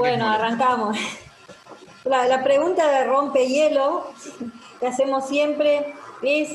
[0.00, 0.98] verdad bueno, que arrancamos.
[2.04, 4.12] La, la, pregunta de rompehielo
[4.78, 6.50] que hacemos siempre es,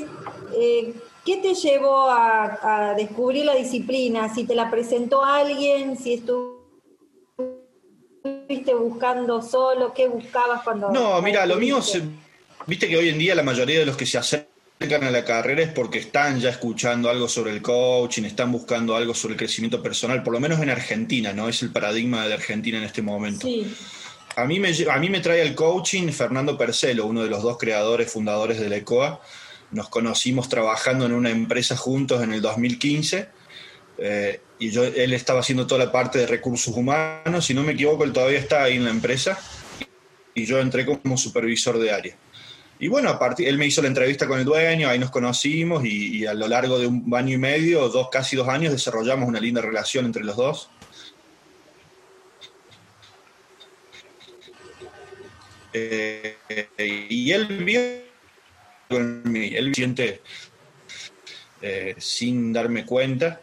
[0.56, 0.94] eh,
[1.26, 4.34] ¿qué te llevó a, a, descubrir la disciplina?
[4.34, 6.62] Si te la presentó alguien, si estuviste
[8.74, 10.90] buscando solo, ¿qué buscabas cuando...
[10.90, 12.02] No, mira, lo mío, se,
[12.66, 14.51] viste que hoy en día la mayoría de los que se acercan
[14.82, 19.14] a la carrera es porque están ya escuchando algo sobre el coaching, están buscando algo
[19.14, 21.48] sobre el crecimiento personal, por lo menos en Argentina, ¿no?
[21.48, 23.48] Es el paradigma de Argentina en este momento.
[23.48, 23.74] Sí.
[24.36, 27.58] A mí, me, a mí me trae el coaching Fernando Percelo, uno de los dos
[27.58, 29.22] creadores, fundadores de la ECOA.
[29.72, 33.30] Nos conocimos trabajando en una empresa juntos en el 2015
[33.98, 37.46] eh, y yo, él estaba haciendo toda la parte de recursos humanos.
[37.46, 39.40] Si no me equivoco, él todavía está ahí en la empresa
[40.34, 42.16] y yo entré como supervisor de área.
[42.82, 45.86] Y bueno, a partir, él me hizo la entrevista con el dueño, ahí nos conocimos
[45.86, 49.30] y, y, a lo largo de un año y medio, dos, casi dos años, desarrollamos
[49.30, 50.70] una linda relación entre los dos.
[55.74, 56.36] Eh,
[57.10, 57.82] y él vio
[58.90, 60.22] él siente
[61.62, 63.42] eh, sin darme cuenta.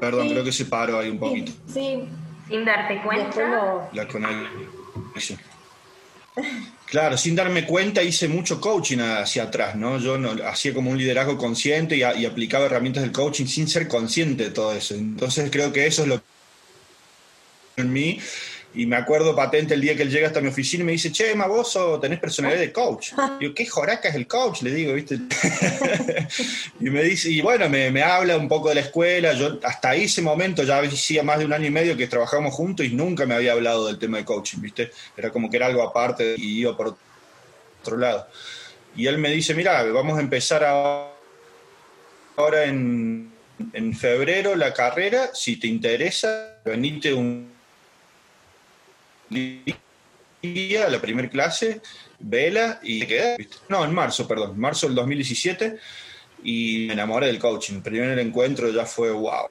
[0.00, 0.32] Perdón, Sí.
[0.32, 1.52] creo que se paró ahí un poquito.
[1.72, 2.06] Sí,
[2.48, 3.40] Sin darte cuenta.
[3.48, 5.38] lo- La conexión.
[6.86, 9.98] Claro, sin darme cuenta hice mucho coaching hacia atrás, ¿no?
[9.98, 13.66] Yo no, hacía como un liderazgo consciente y, a- y aplicaba herramientas del coaching sin
[13.68, 14.94] ser consciente de todo eso.
[14.94, 16.16] Entonces creo que eso es lo
[17.76, 18.20] que en mí.
[18.76, 21.12] Y me acuerdo patente el día que él llega hasta mi oficina y me dice,
[21.12, 23.12] che, ma, vos sos- tenés personalidad de coach.
[23.38, 24.62] Digo, ¿qué joraca es el coach?
[24.62, 25.16] Le digo, ¿viste?
[26.80, 29.32] y me dice, y bueno, me, me habla un poco de la escuela.
[29.34, 32.84] Yo hasta ese momento ya hacía más de un año y medio que trabajamos juntos
[32.84, 34.90] y nunca me había hablado del tema de coaching, ¿viste?
[35.16, 36.96] Era como que era algo aparte y iba por
[37.80, 38.26] otro lado.
[38.96, 41.10] Y él me dice, mira, vamos a empezar a-
[42.36, 43.30] ahora en,
[43.72, 47.53] en febrero la carrera, si te interesa, venite un
[50.42, 51.80] día la primera clase,
[52.18, 53.56] vela y te ¿viste?
[53.68, 55.78] No, en marzo, perdón, marzo del 2017
[56.42, 57.76] y me enamoré del coaching.
[57.76, 59.48] El primer encuentro ya fue wow.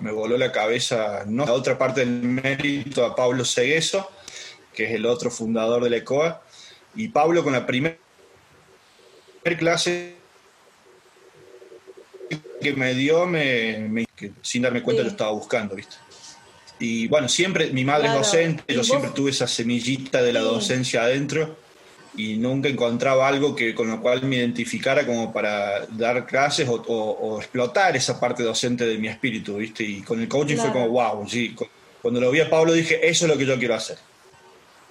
[0.00, 4.08] Me voló la cabeza, no la otra parte del mérito a Pablo Segueso,
[4.72, 6.42] que es el otro fundador de la ECOA,
[6.94, 7.96] y Pablo con la primera
[9.58, 10.14] clase
[12.60, 15.06] que me dio, me, me- que sin darme cuenta Sí.
[15.06, 15.96] lo estaba buscando, ¿viste?
[16.80, 18.20] Y bueno, siempre, mi madre Claro.
[18.22, 21.56] es docente, ¿Y yo siempre tuve esa semillita de la docencia adentro
[22.16, 26.74] y nunca encontraba algo que, con lo cual me identificara como para dar clases o,
[26.74, 29.84] o- o explotar esa parte docente de mi espíritu, ¿viste?
[29.84, 31.54] Y con el coaching fue como, wow, sí.
[31.54, 31.68] Cu-
[32.02, 33.98] Cuando lo vi a Pablo dije, eso es lo que yo quiero hacer.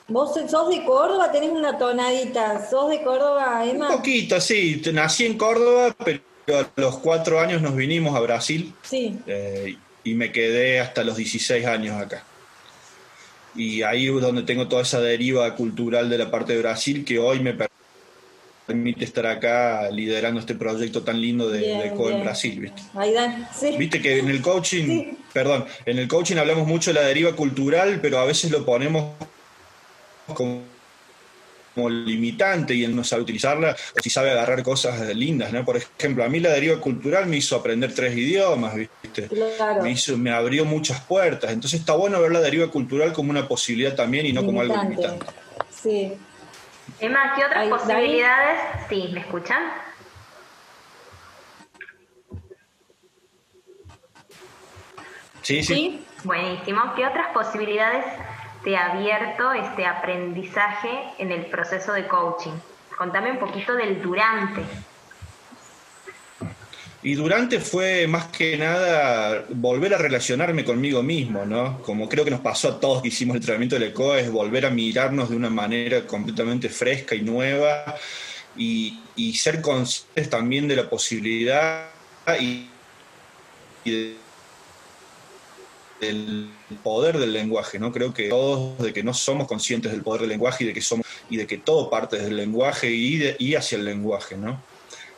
[0.08, 2.68] Vos sos de Córdoba, tenés una tonadita.
[2.70, 3.88] ¿Sos de Córdoba, Un Emma?
[3.90, 4.82] poquito, sí.
[4.94, 6.22] Nací en Córdoba, pero
[6.60, 9.20] a los cuatro años nos vinimos a Brasil Sí.
[9.28, 9.76] eh,
[10.10, 12.24] y me quedé hasta los 16 años acá.
[13.56, 17.20] Y ahí es donde tengo toda esa deriva cultural de la parte de Brasil que
[17.20, 17.70] hoy me per-
[18.68, 22.22] permite estar acá liderando este proyecto tan lindo de, Bien, de Co en.
[22.22, 22.82] Brasil, ¿viste?
[22.94, 23.48] Ahí dan.
[23.60, 23.76] Sí.
[23.78, 25.18] Viste que en el coaching, Sí.
[25.34, 29.14] perdón, en el coaching hablamos mucho de la deriva cultural, pero a veces lo ponemos
[30.36, 30.62] como,
[31.80, 35.64] como limitante y él no sabe utilizarla, o si sabe agarrar cosas lindas, ¿no?
[35.64, 39.28] Por ejemplo, a mí la deriva cultural me hizo aprender tres idiomas, ¿viste?
[39.28, 39.84] Claro.
[39.84, 41.52] Me, hizo, me abrió muchas puertas.
[41.52, 44.76] Entonces está bueno ver la deriva cultural como una posibilidad también y no como algo
[44.76, 45.26] Limitante.
[45.70, 46.14] Sí.
[47.00, 47.82] Emma, ¿qué otras Ay, David.
[47.82, 48.60] posibilidades?
[48.90, 49.64] Sí, ¿me escuchan?
[55.42, 55.74] Sí, sí.
[55.74, 56.06] ¿Sí?
[56.26, 56.82] Buenísimo.
[56.96, 58.04] ¿Qué otras posibilidades
[58.78, 62.52] ha abierto este aprendizaje en el proceso de coaching?
[62.98, 64.62] Contame un poquito del durante.
[67.02, 71.82] Y durante fue más que nada volver a relacionarme conmigo mismo, ¿no?
[71.82, 74.66] Como creo que nos pasó a todos que hicimos el entrenamiento del ECOA, es volver
[74.66, 77.96] a mirarnos de una manera completamente fresca y nueva
[78.58, 79.00] y,
[79.34, 81.88] ser conscientes también de la posibilidad
[82.40, 82.68] y,
[83.86, 83.92] y
[86.02, 87.92] de- del poder del lenguaje, ¿no?
[87.92, 90.82] Creo que todos de que no somos conscientes del poder del lenguaje y de que
[90.82, 94.62] somos y de que todo parte del lenguaje y, de- y hacia el lenguaje, ¿no?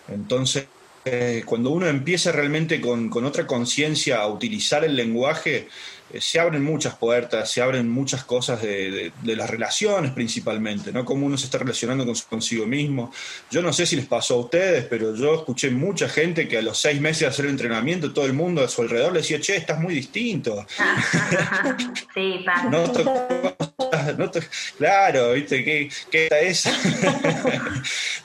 [0.10, 0.66] Entonces,
[1.06, 5.68] eh, cuando uno empieza realmente con, con otra conciencia a utilizar el lenguaje,
[6.20, 11.06] se abren muchas puertas, se abren muchas cosas de, de- de las relaciones principalmente, ¿no?
[11.06, 13.12] Cómo uno se está relacionando con, consigo mismo.
[13.50, 16.62] Yo no sé si les pasó a ustedes, pero yo escuché mucha gente que a
[16.62, 19.40] los seis meses de hacer el entrenamiento, todo el mundo a su alrededor le decía,
[19.40, 20.66] che, estás muy distinto.
[22.14, 22.44] sí.
[22.70, 22.88] No
[24.18, 24.32] no
[24.78, 25.64] claro, ¿viste?
[25.64, 26.28] ¿Qué, qué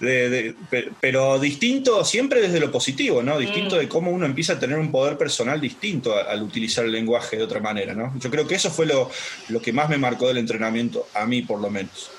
[0.00, 0.54] es?
[1.00, 3.38] pero distinto siempre desde lo positivo, ¿no?
[3.38, 7.36] Distinto de cómo uno empieza a tener un poder personal distinto al utilizar el lenguaje
[7.36, 8.12] de otra manera, ¿no?
[8.18, 9.10] Yo creo que eso fue lo,
[9.48, 12.10] lo que más me marcó del entrenamiento, a mí por lo menos.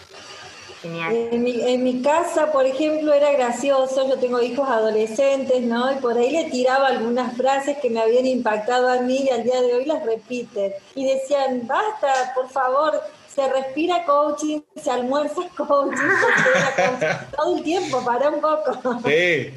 [0.83, 5.91] En mi, en mi, casa, por ejemplo, era gracioso, yo tengo hijos adolescentes, ¿no?
[5.91, 9.44] Y por ahí le tiraba algunas frases que me habían impactado a mí y al
[9.44, 10.71] día de hoy las repiten.
[10.94, 13.01] Y decían, basta, por favor,
[13.38, 16.01] se respira coaching, se almuerza coaching,
[17.38, 19.00] todo el tiempo, para un poco.
[19.06, 19.54] Sí.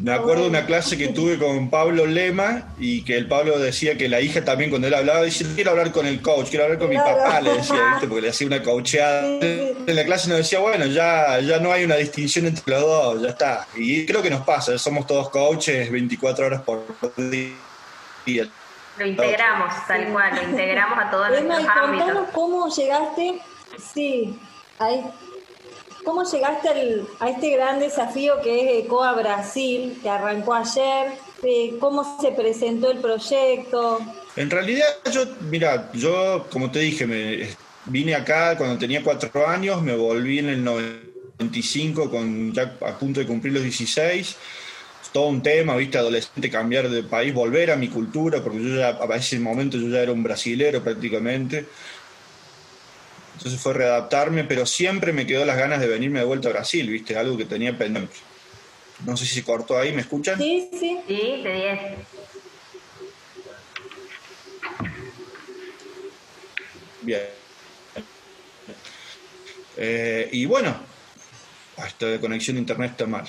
[0.00, 3.96] Me acuerdo de una clase que tuve con Pablo Lema y que el Pablo decía
[3.98, 6.78] que la hija también cuando él hablaba decía, quiero hablar con el coach, quiero hablar
[6.78, 8.06] con mi papá, le decía, ¿viste?
[8.06, 9.22] porque le hacía una coacheada.
[9.84, 13.22] En la clase nos decía, bueno, ya, ya no hay una distinción entre los dos,
[13.22, 13.66] ya está.
[13.74, 16.84] Y creo que nos pasa, somos todos coaches 24 horas por
[17.16, 18.48] día.
[19.02, 22.28] Lo integramos, tal cual, lo integramos a todos los ámbitos.
[22.32, 23.40] cómo llegaste,
[23.92, 24.38] sí,
[24.78, 25.04] ahí
[26.04, 26.68] ¿Cómo llegaste
[27.20, 31.12] a este gran desafío que es ECOA Brasil, que arrancó ayer?
[31.44, 34.00] Eh, ¿Cómo se presentó el proyecto?
[34.34, 37.48] En realidad, yo, mira, yo, como te dije, me,
[37.86, 43.20] vine acá cuando tenía cuatro años, me volví en el 95, con, ya a punto
[43.20, 44.36] de cumplir los 16
[45.10, 48.98] todo un tema, viste, adolescente, cambiar de país, volver a mi cultura, porque yo ya
[49.00, 51.66] a ese momento yo ya era un brasilero prácticamente.
[53.36, 56.88] Entonces fue readaptarme, pero siempre me quedó las ganas de venirme de vuelta a Brasil,
[56.88, 57.16] ¿viste?
[57.16, 58.14] Algo que tenía pendiente.
[59.04, 60.38] No sé si se cortó ahí, ¿me escuchan?
[60.38, 61.00] Sí, sí.
[61.08, 61.78] Sí, de 10.
[67.02, 67.22] Bien.
[69.76, 70.76] Eh, y bueno,
[71.84, 73.26] esta de conexión de internet está mal.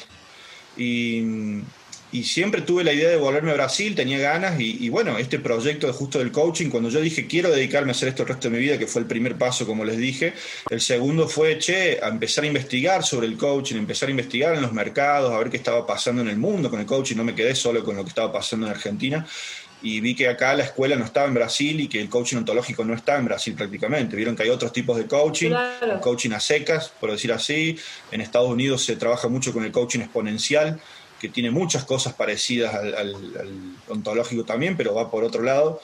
[0.78, 5.88] Y siempre tuve la idea de volverme a Brasil, tenía ganas y, bueno, este proyecto
[5.88, 8.56] de justo del coaching, cuando yo dije quiero dedicarme a hacer esto el resto de
[8.56, 10.34] mi vida, que fue el primer paso, como les dije,
[10.70, 14.62] el segundo fue, che, a empezar a investigar sobre el coaching, empezar a investigar en
[14.62, 17.34] los mercados, a ver qué estaba pasando en el mundo con el coaching, no me
[17.34, 19.26] quedé solo con lo que estaba pasando en Argentina
[19.84, 22.86] y vi que acá la escuela no estaba en Brasil y que el coaching ontológico
[22.86, 24.16] no está en Brasil prácticamente.
[24.16, 25.52] Vieron que hay otros tipos de coaching,
[26.00, 27.78] coaching a secas, por decir así.
[28.10, 30.80] En Estados Unidos se trabaja mucho con el coaching exponencial,
[31.20, 33.14] que tiene muchas cosas parecidas al,
[33.90, 35.82] ontológico también, pero va por otro lado.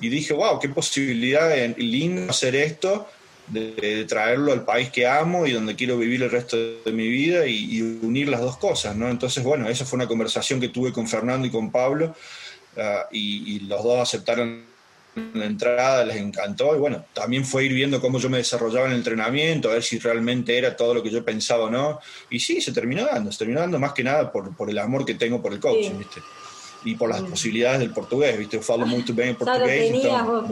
[0.00, 3.08] Y dije, wow, qué posibilidad linda hacer esto,
[3.48, 7.48] de, traerlo al país que amo y donde quiero vivir el resto de mi vida
[7.48, 9.10] y, unir las dos cosas, ¿no?
[9.10, 12.14] Entonces, bueno, esa fue una conversación que tuve con Fernando y con Pablo
[13.10, 14.70] y, y los dos aceptaron
[15.14, 18.92] la entrada les encantó y bueno, también fue ir viendo cómo yo me desarrollaba en
[18.92, 22.00] el entrenamiento, a ver si realmente era todo lo que yo pensaba o no.
[22.28, 25.04] Y sí, se terminó dando, se terminó dando más que nada por, por el amor
[25.04, 26.20] que tengo por el coaching, ¿viste?
[26.84, 28.56] Y por las posibilidades del portugués, ¿viste?
[28.56, 30.46] Yo falo muy bien portugués, claro.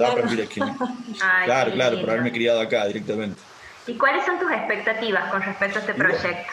[1.44, 3.40] claro, claro, por haberme criado acá directamente.
[3.86, 6.52] ¿Y cuáles son tus expectativas con respecto a este proyecto,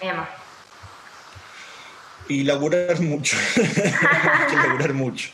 [0.00, 0.28] Emma?
[2.28, 3.36] Y laburar mucho,
[4.54, 5.30] laburar mucho.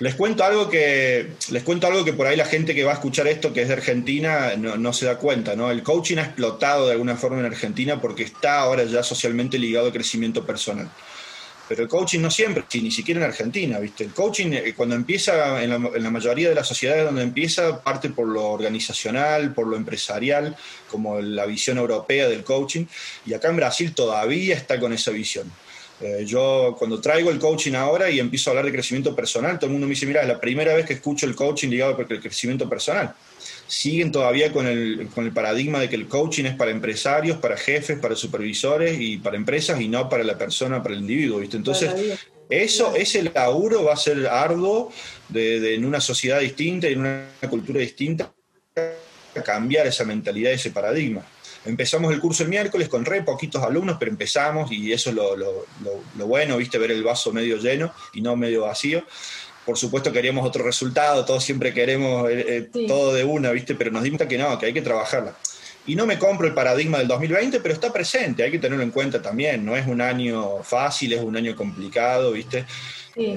[0.00, 2.94] Les cuento algo que les cuento algo que por ahí la gente que va a
[2.94, 5.72] escuchar esto, que es de Argentina, no, se da cuenta, ¿no?
[5.72, 9.86] El coaching ha explotado de alguna forma en Argentina porque está ahora ya socialmente ligado
[9.86, 10.88] al crecimiento personal.
[11.68, 14.04] Pero el coaching no siempre, ni siquiera en Argentina, ¿viste?
[14.04, 17.82] El coaching, eh, cuando empieza, en la, en la, mayoría de las sociedades donde empieza,
[17.82, 20.56] parte por lo organizacional, por lo empresarial,
[20.90, 22.86] como la visión europea del coaching,
[23.26, 25.52] y acá en Brasil todavía está con esa visión.
[26.00, 29.66] Eh, yo cuando traigo el coaching ahora y empiezo a hablar de crecimiento personal, todo
[29.66, 32.20] el mundo me dice, mira, es la primera vez que escucho el coaching ligado al
[32.20, 33.14] crecimiento personal.
[33.66, 37.56] Siguen todavía con el, con el paradigma de que el coaching es para empresarios, para
[37.56, 41.40] jefes, para supervisores y para empresas y no para la persona, para el individuo.
[41.40, 41.56] ¿viste?
[41.56, 41.90] Entonces,
[42.48, 44.90] eso, ese laburo va a ser arduo
[45.28, 48.32] de, en una sociedad distinta, en una cultura distinta,
[49.44, 51.26] cambiar esa mentalidad, ese paradigma.
[51.64, 55.66] Empezamos el curso el miércoles con re poquitos alumnos, pero empezamos y eso es lo,
[56.26, 59.04] bueno, viste, ver el vaso medio lleno y no medio vacío.
[59.66, 63.90] Por supuesto queríamos otro resultado, todos siempre queremos eh, eh, todo de una, viste, pero
[63.90, 65.36] nos dimos que no, que hay que trabajarla.
[65.86, 68.90] Y no me compro el paradigma del 2020, pero está presente, hay que tenerlo en
[68.90, 69.64] cuenta también.
[69.64, 72.66] No es un año fácil, es un año complicado, ¿viste?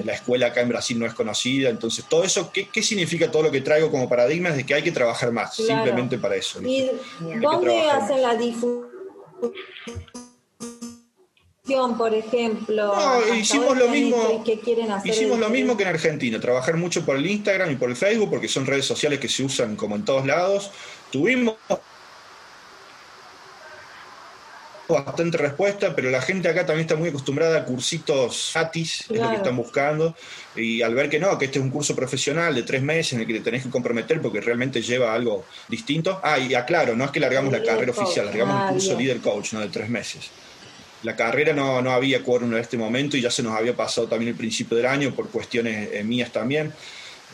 [0.04, 3.50] La escuela acá en Brasil no es conocida, entonces todo eso, ¿qué, significa todo lo
[3.50, 4.50] que traigo como paradigma?
[4.50, 6.62] Es de que hay que trabajar más, simplemente para eso.
[6.62, 6.90] ¿Y
[7.40, 8.86] dónde hacen la difusión,
[11.98, 12.94] por ejemplo?
[12.94, 14.44] No, hicimos lo mismo.
[15.04, 18.30] hicimos lo mismo que en Argentina, trabajar mucho por el Instagram y por el Facebook,
[18.30, 20.70] porque son redes sociales que se usan como en todos lados.
[21.10, 21.56] Tuvimos
[24.94, 29.30] bastante respuesta, pero la gente acá también está muy acostumbrada a cursitos gratis, es lo
[29.30, 30.14] que están buscando,
[30.56, 33.20] y al ver que no, que este es un curso profesional de tres meses en
[33.20, 36.20] el que te tenés que comprometer porque realmente lleva algo distinto.
[36.22, 39.52] Ah, y aclaro, no es que largamos la carrera oficial, largamos un curso líder coach,
[39.52, 39.60] ¿no?
[39.60, 40.30] De tres meses.
[41.02, 44.06] La carrera no, no había quórum en este momento y ya se nos había pasado
[44.06, 46.72] también el principio del año por cuestiones eh, mías también.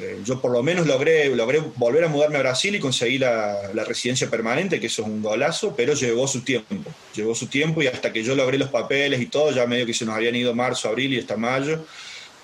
[0.01, 3.73] Eh, yo por lo menos logré, logré volver a mudarme a Brasil y conseguí la,
[3.87, 6.77] residencia permanente, que eso es un golazo, pero llevó su tiempo.
[7.15, 9.95] Llevó su tiempo y hasta que yo logré los papeles y todo, ya medio que
[9.95, 11.85] se nos habían ido marzo, abril y hasta mayo.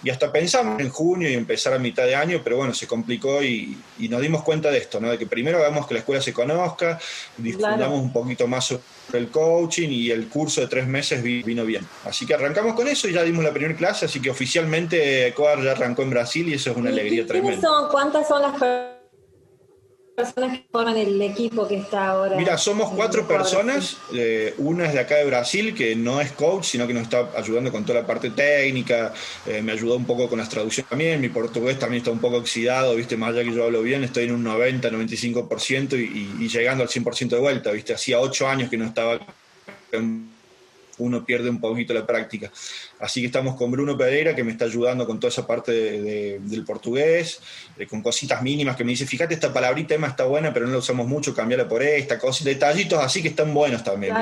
[0.04, 3.42] Y hasta pensamos en junio y empezar a mitad de año, pero bueno, se complicó
[3.42, 5.10] y, nos dimos cuenta de esto, ¿no?
[5.10, 7.00] de que primero hagamos que la escuela se conozca,
[7.38, 8.82] difundamos un poquito más sobre
[9.14, 11.86] el coaching y el curso de tres meses vino bien.
[12.04, 15.64] Así que arrancamos con eso y ya dimos la primera clase, así que oficialmente Ecuador
[15.64, 17.60] ya arrancó en Brasil y eso es una alegría tremenda.
[17.60, 18.93] Son, ¿Cuántas son las personas
[20.16, 22.36] que forman el equipo que está ahora?
[22.36, 23.98] Mira, somos cuatro personas.
[24.12, 27.30] Eh, una es de acá de Brasil, que no es coach, sino que nos está
[27.36, 29.12] ayudando con toda la parte técnica.
[29.46, 31.20] Eh, me ayudó un poco con las traducciones también.
[31.20, 33.16] Mi portugués también está un poco oxidado, ¿viste?
[33.16, 36.88] Más allá que yo hablo bien, estoy en un 90, 95% y, y llegando al
[36.88, 37.94] 100% de vuelta, ¿viste?
[37.94, 39.18] Hacía ocho años que no estaba
[40.98, 42.50] uno pierde un poquito la práctica.
[43.00, 46.64] Así que estamos con Bruno Pereira, que me está ayudando con toda esa parte del
[46.64, 47.40] portugués,
[47.78, 50.72] eh, con cositas mínimas que me dice, fíjate, esta palabrita Emma está buena, pero no
[50.72, 54.14] la usamos mucho, cambiarla por esta, cosas, detallitos así que están buenos también.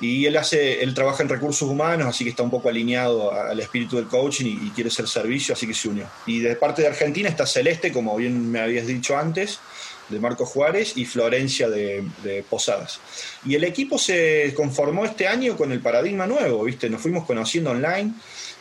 [0.00, 3.58] Y él hace, él trabaja en recursos humanos, así que está un poco alineado al
[3.60, 6.06] espíritu del coaching y, y quiere ser servicio, así que se unió.
[6.26, 9.60] Y de parte de Argentina está Celeste, como bien me habías dicho antes,
[10.08, 12.04] de Marco Juárez y Florencia de,
[12.48, 13.00] Posadas.
[13.44, 16.90] Y el equipo se conformó este año con el paradigma nuevo, ¿viste?
[16.90, 18.12] Nos fuimos conociendo online.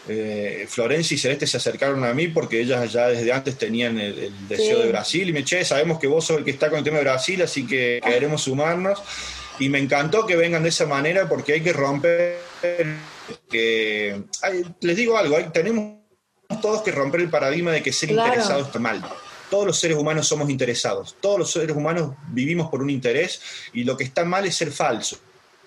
[0.08, 4.34] Eh, Florencia y Celeste se acercaron a mí porque ellas ya desde antes tenían el,
[4.50, 6.84] deseo de Brasil y me eché, sabemos que vos sos el que está con el
[6.84, 9.02] tema de Brasil, así que queremos sumarnos.
[9.60, 12.38] Y me encantó que vengan de esa manera porque hay que romper,
[13.50, 14.24] que,
[14.82, 16.00] les digo algo, tenemos
[16.62, 19.02] todos que romper el paradigma de que ser interesado está mal
[19.54, 23.40] todos los seres humanos somos interesados, todos los seres humanos vivimos por un interés
[23.72, 25.16] y lo que está mal es ser falso.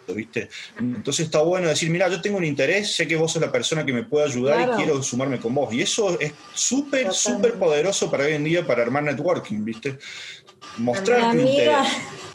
[0.09, 0.49] ¿Viste?
[0.76, 3.87] Entonces está bueno decir, mira, yo tengo un interés, sé que vos sos la persona
[3.87, 5.73] que me puede ayudar y quiero sumarme con vos.
[5.73, 9.99] Y eso es súper, súper poderoso para hoy en día para armar networking, ¿viste?
[10.78, 11.84] Mostrar mi amiga,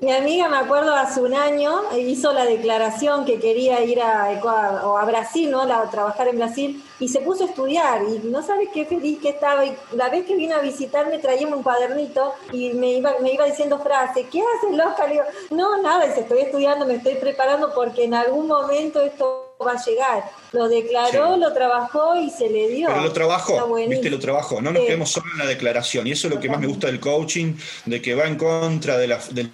[0.02, 4.82] mi amiga, me acuerdo, hace un año hizo la declaración que quería ir a Ecuador,
[4.84, 5.64] o a Brasil, ¿no?
[5.66, 8.02] La, trabajar en Brasil, y se puso a estudiar.
[8.04, 9.64] Y no sabes qué feliz que estaba.
[9.64, 13.46] Y la vez que vino a visitarme, traíamos un cuadernito y me iba, me iba
[13.46, 14.26] diciendo frases.
[14.32, 15.06] ¿Qué haces, loca?
[15.06, 19.74] Le digo, no, nada, estoy estudiando, me estoy preparando porque en algún momento esto va
[19.74, 20.32] a llegar.
[20.52, 22.88] Lo declaró, lo trabajó y se le dio.
[22.88, 24.62] Pero lo trabajó, viste, lo trabajó.
[24.62, 26.08] No nos quedemos solo en la declaración.
[26.08, 28.98] Y eso es lo que más me gusta del coaching, de que va en contra
[28.98, 29.52] de la, del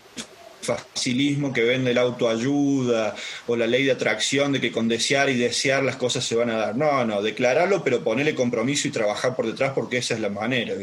[0.62, 3.16] facilismo que vende la autoayuda
[3.48, 6.50] o la ley de atracción de que con desear y desear las cosas se van
[6.50, 6.76] a dar.
[6.76, 10.74] No, no, declararlo, pero ponerle compromiso y trabajar por detrás porque esa es la manera.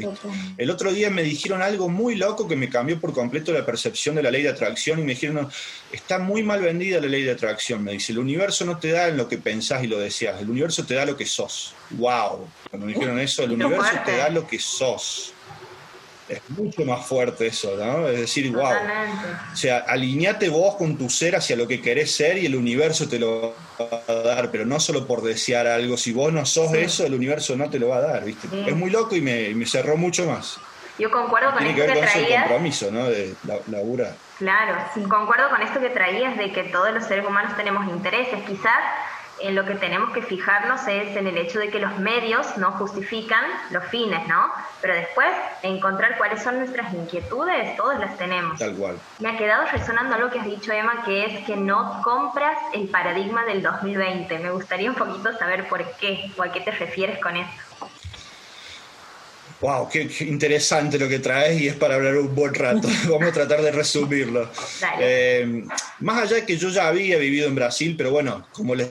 [0.56, 4.14] El otro día me dijeron algo muy loco que me cambió por completo la percepción
[4.14, 5.48] de la ley de atracción y me dijeron,
[5.92, 7.84] está muy mal vendida la ley de atracción.
[7.84, 10.84] Me dice, el universo no te da lo que pensás y lo deseas, el universo
[10.84, 11.74] te da lo que sos.
[11.90, 12.48] ¡Wow!
[12.70, 15.33] Cuando me dijeron eso, el universo te da lo que sos
[16.28, 18.08] es mucho más fuerte eso, ¿no?
[18.08, 18.72] Es decir, wow.
[19.52, 23.08] O sea, alineate vos con tu ser hacia lo que querés ser y el universo
[23.08, 25.96] te lo va a dar, pero no solo por desear algo.
[25.96, 28.48] Si vos no sos eso, el universo no te lo va a dar, ¿viste?
[28.66, 30.58] Es muy loco y me, cerró mucho más.
[30.98, 33.04] Yo concuerdo con Tiene esto que ver con ese compromiso, ¿no?
[33.06, 34.14] De la, labura.
[34.38, 34.76] Claro,
[35.08, 38.40] concuerdo con esto que traías de que todos los seres humanos tenemos intereses.
[38.46, 38.78] Quizás
[39.40, 42.72] en lo que tenemos que fijarnos es en el hecho de que los medios no
[42.72, 44.50] justifican los fines, ¿no?
[44.80, 45.28] Pero después
[45.62, 48.58] encontrar cuáles son nuestras inquietudes, todas las tenemos.
[48.58, 48.98] Tal cual.
[49.18, 52.88] Me ha quedado resonando lo que has dicho, Emma, que es que no compras el
[52.88, 54.38] paradigma del 2020.
[54.38, 57.50] Me gustaría un poquito saber por qué o a qué te refieres con eso.
[59.60, 62.88] Wow, qué, interesante lo que traes y es para hablar un buen rato.
[63.08, 64.50] Vamos a tratar de resumirlo.
[65.00, 65.64] Eh,
[66.00, 68.90] más allá de que yo ya había vivido en Brasil, pero bueno, como les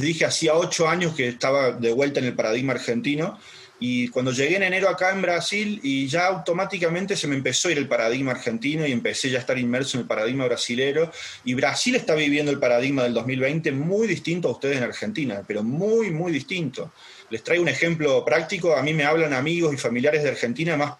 [0.00, 3.38] dije, hacía ocho años que estaba de vuelta en el paradigma argentino
[3.80, 7.72] y cuando llegué en enero acá en Brasil y ya automáticamente se me empezó a
[7.72, 11.12] ir el paradigma argentino y empecé ya a estar inmerso en el paradigma brasilero
[11.44, 15.62] y Brasil está viviendo el paradigma del 2020 muy distinto a ustedes en Argentina, pero
[15.62, 16.92] muy, muy distinto.
[17.30, 20.94] Les traigo un ejemplo práctico, a mí me hablan amigos y familiares de Argentina más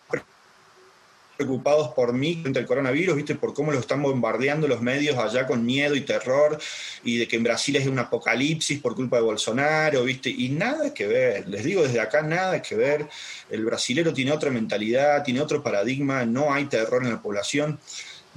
[1.39, 3.37] preocupados por mí frente al coronavirus, ¿viste?
[3.37, 6.59] Por cómo lo están bombardeando los medios allá con miedo y terror
[7.05, 10.29] y de que en Brasil es un apocalipsis por culpa de Bolsonaro, ¿viste?
[10.29, 13.07] Y nada que ver, les digo desde acá nada que ver.
[13.49, 17.79] El brasilero tiene otra mentalidad, tiene otro paradigma, no hay terror en la población.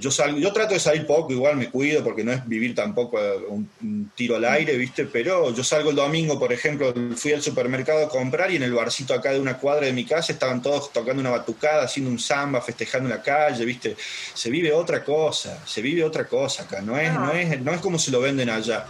[0.02, 3.20] Yo salgo, yo trato de salir poco, igual me cuido porque no es vivir tampoco
[3.48, 5.06] un, tiro al aire, ¿viste?
[5.06, 8.74] Pero yo salgo el domingo, por ejemplo, fui al supermercado a comprar y en el
[8.74, 12.18] barcito acá de una cuadra de mi casa estaban todos tocando una batucada, haciendo un
[12.18, 13.96] samba, festejando en la calle, ¿viste?
[14.34, 17.80] Se vive otra cosa, se vive otra cosa acá, no es, no es, no es
[17.80, 18.88] como se lo venden allá.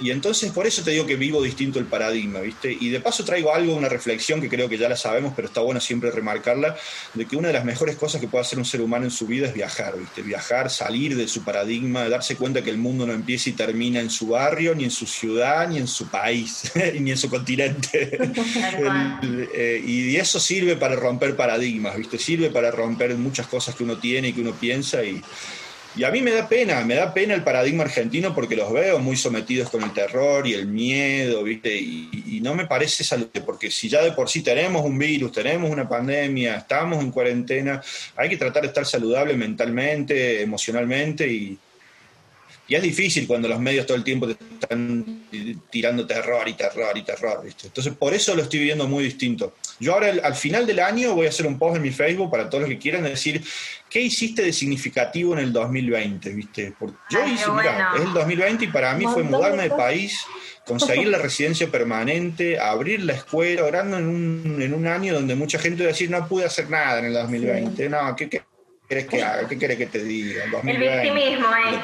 [0.00, 2.76] Y entonces por eso te digo que vivo distinto el paradigma, ¿viste?
[2.78, 5.60] Y de paso traigo algo, una reflexión que creo que ya la sabemos, pero está
[5.60, 6.76] bueno siempre remarcarla,
[7.14, 9.26] de que una de las mejores cosas que puede hacer un ser humano en su
[9.26, 10.22] vida es viajar, ¿viste?
[10.22, 14.10] Viajar, salir de su paradigma, darse cuenta que el mundo no empieza y termina en
[14.10, 18.18] su barrio, ni en su ciudad, ni en su país, ni en su continente.
[19.54, 22.18] Eh, y eso sirve para romper paradigmas, ¿viste?
[22.18, 25.22] Sirve para romper muchas cosas que uno tiene y que uno piensa y
[25.96, 28.98] y a mí me da pena, me da pena el paradigma argentino porque los veo
[28.98, 31.76] muy sometidos con el terror y el miedo, ¿viste?
[31.76, 35.70] Y, no me parece saludable, porque si ya de por sí tenemos un virus, tenemos
[35.70, 37.80] una pandemia, estamos en cuarentena,
[38.16, 41.58] hay que tratar de estar saludable mentalmente, emocionalmente y,
[42.66, 45.26] y es difícil cuando los medios todo el tiempo te están
[45.70, 47.66] tirando terror y terror y terror, ¿viste?
[47.66, 49.54] Entonces, por eso lo estoy viviendo muy distinto.
[49.80, 52.48] Yo ahora, al final del año, voy a hacer un post en mi Facebook para
[52.48, 53.42] todos los que quieran decir,
[53.90, 56.74] ¿qué hiciste de significativo en el 2020, viste?
[56.78, 60.24] Porque yo hice, mira, es el 2020 y para mí fue mudarme de país,
[60.64, 65.58] conseguir la residencia permanente, abrir la escuela, orando en un, en un año donde mucha
[65.58, 67.90] gente va a decir, no pude hacer nada en el 2020.
[67.90, 68.42] No, ¿qué, qué
[68.88, 69.48] quieres que haga?
[69.48, 70.44] ¿Qué quieres que te diga?
[70.44, 71.80] El, victimismo ahí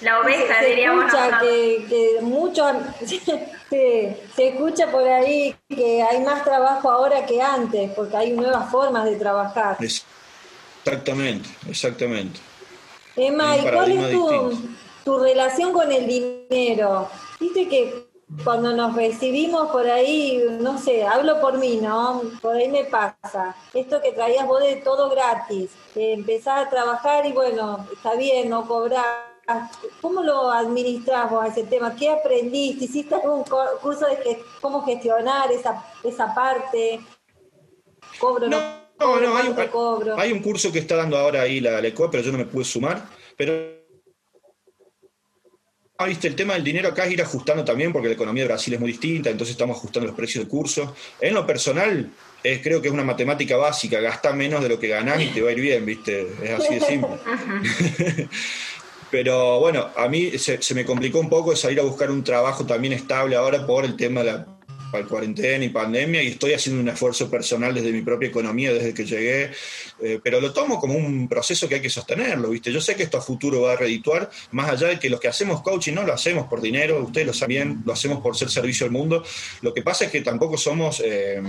[0.00, 1.04] La oveja, se, diríamos.
[1.06, 2.66] Escucha que, que mucho,
[3.06, 8.70] se, se escucha por ahí que hay más trabajo ahora que antes, porque hay nuevas
[8.70, 9.78] formas de trabajar.
[9.80, 12.40] Exactamente, exactamente.
[13.16, 14.68] Emma, ¿y cuál es tu,
[15.04, 17.08] tu relación con el dinero?
[17.40, 18.03] Viste que
[18.42, 22.22] cuando nos recibimos por ahí, no sé, hablo por mí, ¿no?
[22.40, 23.54] Por ahí me pasa.
[23.72, 28.50] Esto que traías vos de todo gratis, que empezás a trabajar y bueno, está bien,
[28.50, 29.34] no cobrar.
[30.00, 31.94] ¿Cómo lo administras vos a ese tema?
[31.94, 32.86] ¿Qué aprendiste?
[32.86, 33.44] ¿Hiciste algún
[33.82, 37.00] curso de cómo gestionar esa, esa parte?
[38.18, 38.84] ¿Cobro no?
[38.98, 42.22] No, no, hay, un, hay un curso que está dando ahora ahí la LECO, pero
[42.22, 43.02] yo no me pude sumar.
[43.36, 43.83] Pero
[45.96, 48.48] Ah, viste, el tema del dinero acá es ir ajustando también porque la economía de
[48.48, 50.94] Brasil es muy distinta, entonces estamos ajustando los precios de curso.
[51.20, 52.10] En lo personal,
[52.42, 55.40] es, creo que es una matemática básica, gasta menos de lo que ganás y te
[55.40, 57.10] va a ir bien, viste, es así de simple.
[59.12, 62.66] Pero bueno, a mí se, se, me complicó un poco salir a buscar un trabajo
[62.66, 64.46] también estable ahora por el tema de la
[64.94, 68.94] para cuarentena y pandemia y estoy haciendo un esfuerzo personal desde mi propia economía desde
[68.94, 69.50] que llegué,
[70.00, 72.70] eh, pero lo tomo como un proceso que hay que sostenerlo, ¿viste?
[72.70, 75.26] Yo sé que esto a futuro va a redituar, más allá de que los que
[75.26, 78.86] hacemos coaching no lo hacemos por dinero, ustedes lo saben lo hacemos por ser servicio
[78.86, 79.24] al mundo,
[79.62, 81.02] lo que pasa es que tampoco somos...
[81.04, 81.42] Eh,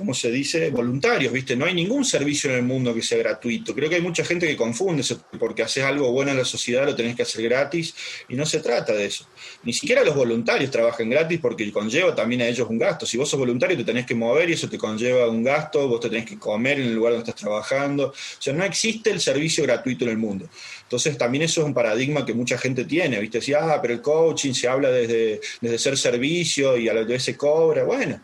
[0.00, 0.70] ¿cómo se dice?
[0.70, 1.54] Voluntarios, ¿viste?
[1.54, 3.74] No hay ningún servicio en el mundo que sea gratuito.
[3.74, 6.86] Creo que hay mucha gente que confunde eso, porque haces algo bueno en la sociedad
[6.86, 7.94] lo tenés que hacer gratis,
[8.26, 9.26] y no se trata de eso.
[9.62, 13.04] Ni siquiera los voluntarios trabajan gratis porque conlleva también a ellos un gasto.
[13.04, 16.00] Si vos sos voluntario te tenés que mover y eso te conlleva un gasto, vos
[16.00, 18.06] te tenés que comer en el lugar donde estás trabajando.
[18.06, 20.48] O sea, no existe el servicio gratuito en el mundo.
[20.82, 23.38] Entonces también eso es un paradigma que mucha gente tiene, ¿viste?
[23.38, 27.22] Decía, ah, pero el coaching se habla desde, desde ser servicio y a la vez
[27.22, 27.84] se cobra.
[27.84, 28.20] Bueno,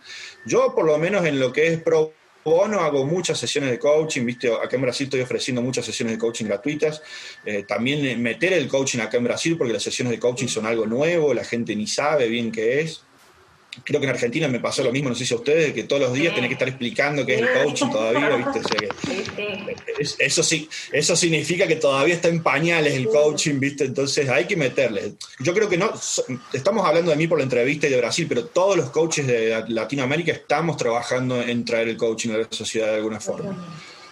[0.47, 2.13] yo por lo menos en lo que es pro
[2.45, 6.19] bono hago muchas sesiones de coaching, viste, acá en Brasil estoy ofreciendo muchas sesiones de
[6.19, 7.03] coaching gratuitas.
[7.45, 10.87] Eh, también meter el coaching acá en Brasil, porque las sesiones de coaching son algo
[10.87, 13.03] nuevo, la gente ni sabe bien qué es
[13.85, 16.03] creo que en Argentina me pasó lo mismo, no sé si a ustedes, que todos
[16.03, 18.61] los días tenés que estar explicando qué es el coaching todavía, ¿viste?
[20.19, 23.85] eso, sí, eso significa que todavía está en pañales el coaching, ¿viste?
[23.85, 25.15] Entonces hay que meterle.
[25.41, 25.93] Yo creo que no,
[26.53, 29.65] estamos hablando de mí por la entrevista y de Brasil, pero todos los coaches de
[29.69, 33.57] Latinoamérica estamos trabajando en traer el coaching a la sociedad de alguna forma.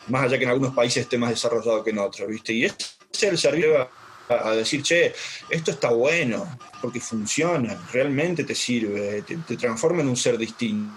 [0.09, 2.53] Más allá que en algunos países esté más desarrollado que en otros, ¿viste?
[2.53, 2.77] Y ese
[3.12, 3.88] es el servicio
[4.28, 5.14] a decir, che,
[5.50, 10.92] esto está bueno, porque funciona, realmente te sirve, te, transforma en un ser distinto.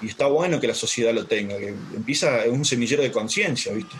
[0.00, 3.96] Y está bueno que la sociedad lo tenga, que empieza, un semillero de conciencia, ¿viste?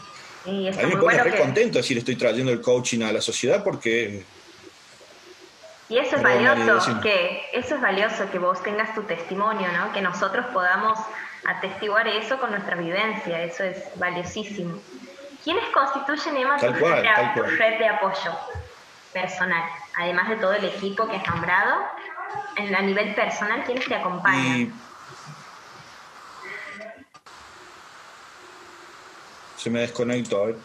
[0.47, 4.25] a mí me pone re contento decir, estoy trayendo el coaching a la sociedad porque...
[5.89, 9.93] Y eso es valioso, que eso es valioso, que vos tengas tu testimonio, ¿no?
[9.93, 10.99] Que nosotros podamos
[11.45, 14.79] atestiguar eso con nuestra vivencia, eso es valiosísimo.
[15.45, 18.33] ¿Quiénes constituyen, Emma, tu, red de apoyo
[19.13, 19.63] personal?
[19.99, 21.85] Además de todo el equipo que has nombrado,
[22.57, 24.73] en, a nivel personal, ¿quiénes te acompañan?
[29.59, 30.57] Se me desconectó, a ver,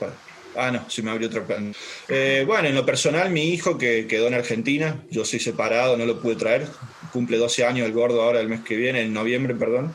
[0.56, 1.74] Ah, no, se me abrió otro plan.
[2.08, 6.06] Eh, bueno, en lo personal, mi hijo que quedó en Argentina, yo soy separado, no
[6.06, 6.68] lo pude traer,
[7.14, 9.94] cumple 12 años el gordo ahora el mes que viene, en noviembre, perdón.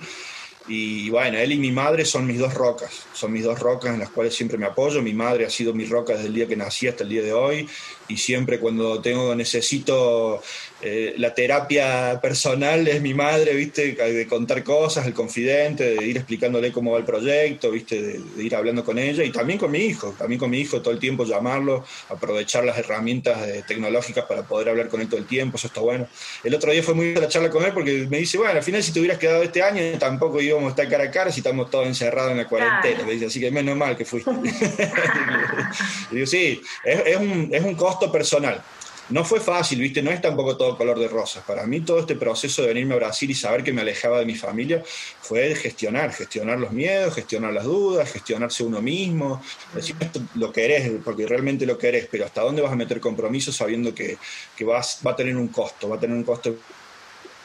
[0.67, 4.01] Y bueno, él y mi madre son mis dos rocas, son mis dos rocas en
[4.01, 5.03] las cuales siempre me apoyo.
[5.03, 7.35] Mi madre ha sido mi roca desde el día que nací hasta el día de
[7.35, 7.69] hoy
[8.09, 10.43] y siempre cuando tengo necesito
[10.87, 13.93] eh, la terapia personal es mi madre, ¿viste?
[13.95, 18.03] De contar cosas, el confidente, de ir explicándole cómo va el proyecto, ¿viste?
[18.03, 20.93] De, ir hablando con ella y también con mi hijo, también con mi hijo todo
[20.93, 25.27] el tiempo llamarlo, aprovechar las herramientas eh, tecnológicas para poder hablar con él todo el
[25.27, 26.07] tiempo, eso está bueno.
[26.43, 28.63] El otro día fue muy buena la charla con él porque me dice, bueno, al
[28.63, 31.41] final si te hubieras quedado este año tampoco íbamos a estar cara a cara si
[31.41, 33.05] estamos todos encerrados en la cuarentena.
[33.27, 34.31] así que menos mal que fuiste.
[36.11, 38.63] digo, sí, es, un, es un costo personal.
[39.11, 40.03] No fue fácil, ¿viste?
[40.03, 41.45] No es tampoco todo color de rosas.
[41.45, 44.25] Para mí todo este proceso de venirme a Brasil y saber que me alejaba de
[44.25, 44.83] mi familia
[45.21, 49.43] fue gestionar, gestionar los miedos, gestionar las dudas, gestionarse uno mismo,
[49.75, 53.53] decir esto lo querés, porque realmente lo querés, pero hasta dónde vas a meter compromiso
[53.53, 54.17] sabiendo que,
[54.57, 56.57] que vas, va a tener un costo, va a tener un costo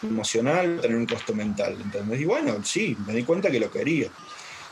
[0.02, 2.22] emocional, tener un costo mental, ¿entendés?
[2.22, 4.08] Y bueno, sí, me di cuenta que lo quería.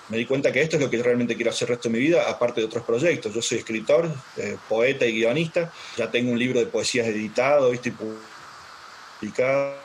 [0.10, 2.00] Me di cuenta que esto es lo que realmente quiero hacer el resto de mi
[2.00, 3.34] vida, aparte de otros proyectos.
[3.34, 5.72] Yo soy escritor, eh, poeta y guionista.
[5.98, 7.92] Ya tengo un libro de poesías editado, ¿viste?
[9.20, 9.76] publicado.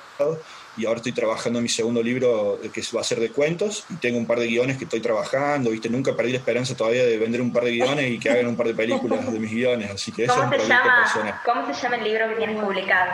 [0.76, 3.84] Y ahora estoy trabajando en mi segundo libro eh, que va a ser de cuentos.
[3.90, 5.90] Y tengo un par de guiones que estoy trabajando, ¿viste?
[5.90, 8.56] Nunca perdí la esperanza todavía de vender un par de guiones y que hagan un
[8.56, 9.90] par de películas de mis guiones.
[9.90, 11.40] Así que eso es un proyecto personal.
[11.44, 13.10] ¿Cómo se llama el libro que tienes publicado?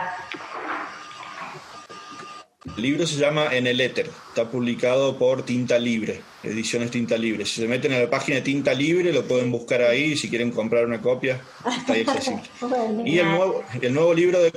[2.77, 7.45] El libro se llama En el Éter, está publicado por Tinta Libre, Ediciones Tinta Libre.
[7.45, 10.51] Si se meten a la página de Tinta Libre, lo pueden buscar ahí, si quieren
[10.51, 12.43] comprar una copia, está ahí accesible.
[13.05, 14.51] y el nuevo, el nuevo libro de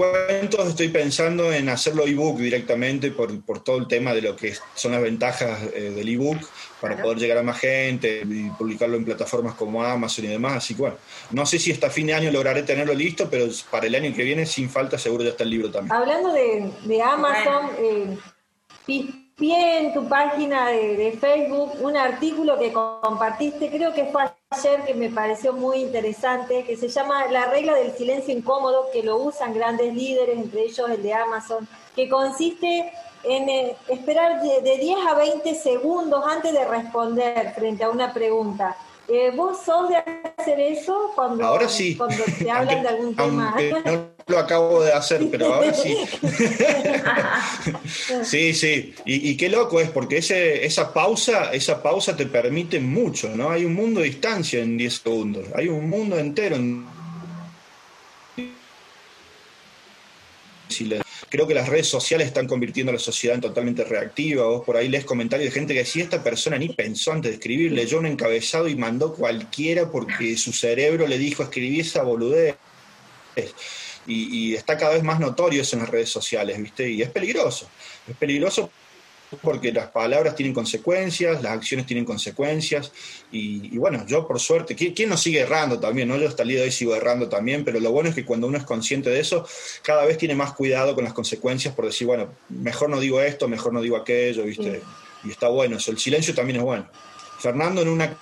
[0.00, 4.54] cuentos estoy pensando en hacerlo ebook directamente por, por, todo el tema de lo que
[4.74, 6.38] son las ventajas eh, del ebook
[6.80, 10.54] para poder llegar a más gente y publicarlo en plataformas como Amazon y demás.
[10.54, 10.96] Así que bueno,
[11.32, 14.24] no sé si hasta fin de año lograré tenerlo listo, pero para el año que
[14.24, 15.94] viene, sin falta, seguro ya está el libro también.
[15.94, 18.16] Hablando de, de Amazon, eh,
[19.42, 25.10] en tu página de, Facebook un artículo que compartiste, creo que fue ayer, que me
[25.10, 29.94] pareció muy interesante, que se llama La regla del silencio incómodo, que lo usan grandes
[29.94, 35.14] líderes, entre ellos el de Amazon, que consiste en eh, esperar de, de 10 a
[35.14, 38.76] 20 segundos antes de responder frente a una pregunta.
[39.12, 41.96] Eh, ¿Vos sos de hacer eso cuando, ahora sí.
[41.96, 43.56] cuando te hablan de algún tema?
[43.84, 45.96] No lo acabo de hacer, pero ahora sí.
[48.22, 48.94] sí, sí.
[49.04, 53.50] Y, qué loco es, porque ese, esa, pausa, esa pausa te permite mucho, ¿no?
[53.50, 55.46] Hay un mundo de distancia en 10 segundos.
[55.56, 56.86] Hay un mundo entero en
[61.30, 64.46] Creo que las redes sociales están convirtiendo a la sociedad en totalmente reactiva.
[64.46, 67.36] Vos por ahí lees comentarios de gente que decía, esta persona ni pensó antes de
[67.36, 72.56] escribir, leyó un encabezado y mandó cualquiera porque su cerebro le dijo escribí esa boludez.
[74.06, 76.90] Y, y, está cada vez más notorio eso en las redes sociales, ¿viste?
[76.90, 77.68] Y es peligroso.
[78.08, 78.70] Es peligroso
[79.42, 82.92] porque las palabras tienen consecuencias, las acciones tienen consecuencias,
[83.30, 86.08] y, bueno, yo por suerte, ¿quién, nos sigue errando también?
[86.08, 86.16] ¿no?
[86.16, 88.46] Yo hasta el día de hoy sigo errando también, pero lo bueno es que cuando
[88.46, 89.46] uno es consciente de eso,
[89.82, 93.48] cada vez tiene más cuidado con las consecuencias por decir, bueno, mejor no digo esto,
[93.48, 94.82] mejor no digo aquello, ¿viste?
[95.24, 96.88] Y está bueno eso, el silencio también es bueno.
[97.38, 98.16] Fernando en una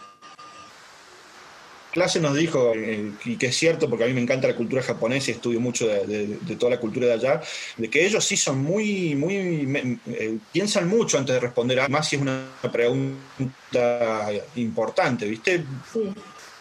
[1.99, 4.83] clase nos dijo, eh, y que es cierto porque a mí me encanta la cultura
[4.83, 7.41] japonesa y estudio mucho de, toda la cultura de allá,
[7.77, 12.17] de que ellos sí son muy, muy, eh, piensan mucho antes de responder, más si
[12.17, 15.65] es una pregunta importante, ¿viste?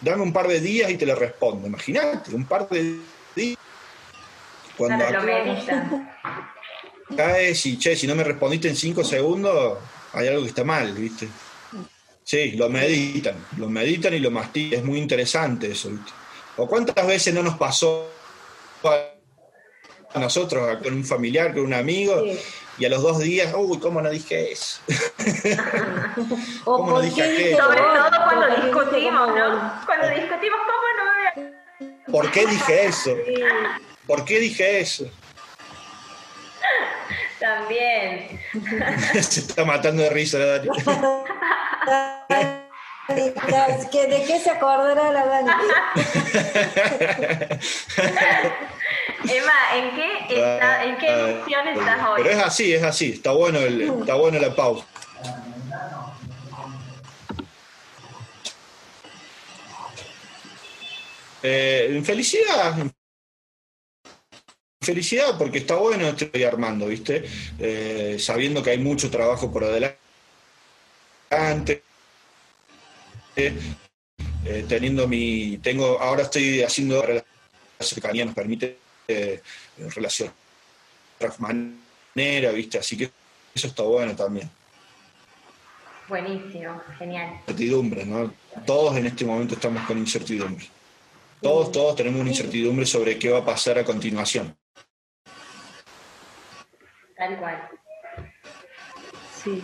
[0.01, 2.97] Dame un par de días y te la respondo, imagínate, un par de
[3.35, 3.57] días.
[4.75, 5.05] Cuando
[7.15, 9.77] caes y, che, si no me respondiste en cinco segundos,
[10.13, 11.27] hay algo que está mal, ¿viste?
[12.27, 14.79] Sí, lo meditan, lo meditan y lo mastican.
[14.79, 15.89] Es muy interesante eso.
[16.57, 18.11] ¿O cuántas veces no nos pasó
[18.83, 22.21] a nosotros, con un familiar, con un amigo,
[22.77, 24.81] y a los dos días, uy, ¿cómo no dije eso?
[26.65, 27.63] ¿Cómo no dije eso?
[27.63, 29.81] Sobre todo cuando discutimos, ¿no?
[29.85, 31.05] Cuando discutimos, ¿cómo no
[31.79, 32.11] me...
[32.11, 33.15] ¿Por qué dije eso?
[34.05, 35.09] ¿Por qué dije eso?
[37.39, 38.41] También.
[39.21, 40.67] Se está matando de risa la Dani.
[43.07, 45.51] ¿De qué se acordará la Dani?
[49.29, 52.21] Emma, ¿en qué, está, ¿en qué ah, emoción estás hoy?
[52.23, 53.11] Pero es así, es así.
[53.13, 54.85] Está bueno, el, está bueno la pausa.
[61.43, 62.75] Eh, felicidad,
[64.81, 67.23] felicidad porque está bueno estoy armando, ¿viste?
[67.59, 69.97] Eh, sabiendo que hay mucho trabajo por adelante,
[73.35, 77.23] eh, teniendo mi, tengo, ahora estoy haciendo la
[77.79, 79.41] cercanía nos permite eh,
[79.95, 80.33] relacionar
[81.19, 82.79] de otra manera, ¿viste?
[82.79, 83.11] Así que
[83.53, 84.49] eso está bueno también.
[86.07, 87.35] Buenísimo, genial.
[87.41, 88.33] Incertidumbre, ¿no?
[88.65, 90.65] Todos en este momento estamos con incertidumbre.
[91.41, 94.57] Todos, todos tenemos una incertidumbre sobre qué va a pasar a continuación.
[97.15, 97.69] Tal cual.
[99.43, 99.63] Sí.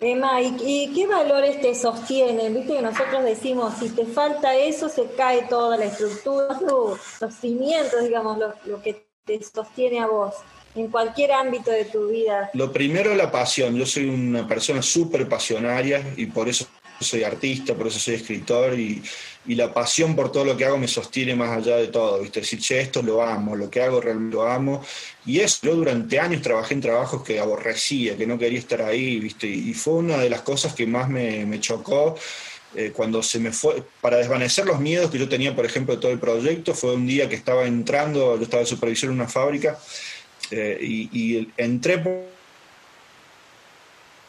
[0.00, 2.54] Emma, ¿y, qué valores te sostienen?
[2.54, 8.02] Viste que nosotros decimos, si te falta eso, se cae toda la estructura, los cimientos,
[8.02, 10.34] digamos, lo, que te sostiene a vos
[10.74, 12.50] en cualquier ámbito de tu vida.
[12.54, 13.76] Lo primero es la pasión.
[13.76, 16.66] Yo soy una persona súper pasionaria y por eso
[17.00, 19.02] soy artista, por eso soy escritor y,
[19.46, 22.40] la pasión por todo lo que hago me sostiene más allá de todo, ¿viste?
[22.40, 24.82] Decir, che, esto lo amo, lo que hago realmente lo amo.
[25.26, 29.20] Y eso, yo durante años trabajé en trabajos que aborrecía, que no quería estar ahí,
[29.20, 29.46] ¿viste?
[29.46, 32.16] Y fue una de las cosas que más me, chocó.
[32.74, 36.00] Eh, cuando se me fue, para desvanecer los miedos que yo tenía, por ejemplo, de
[36.00, 39.28] todo el proyecto, fue un día que estaba entrando, yo estaba de supervisión en una
[39.28, 39.78] fábrica,
[40.50, 42.24] eh, y, y, entré por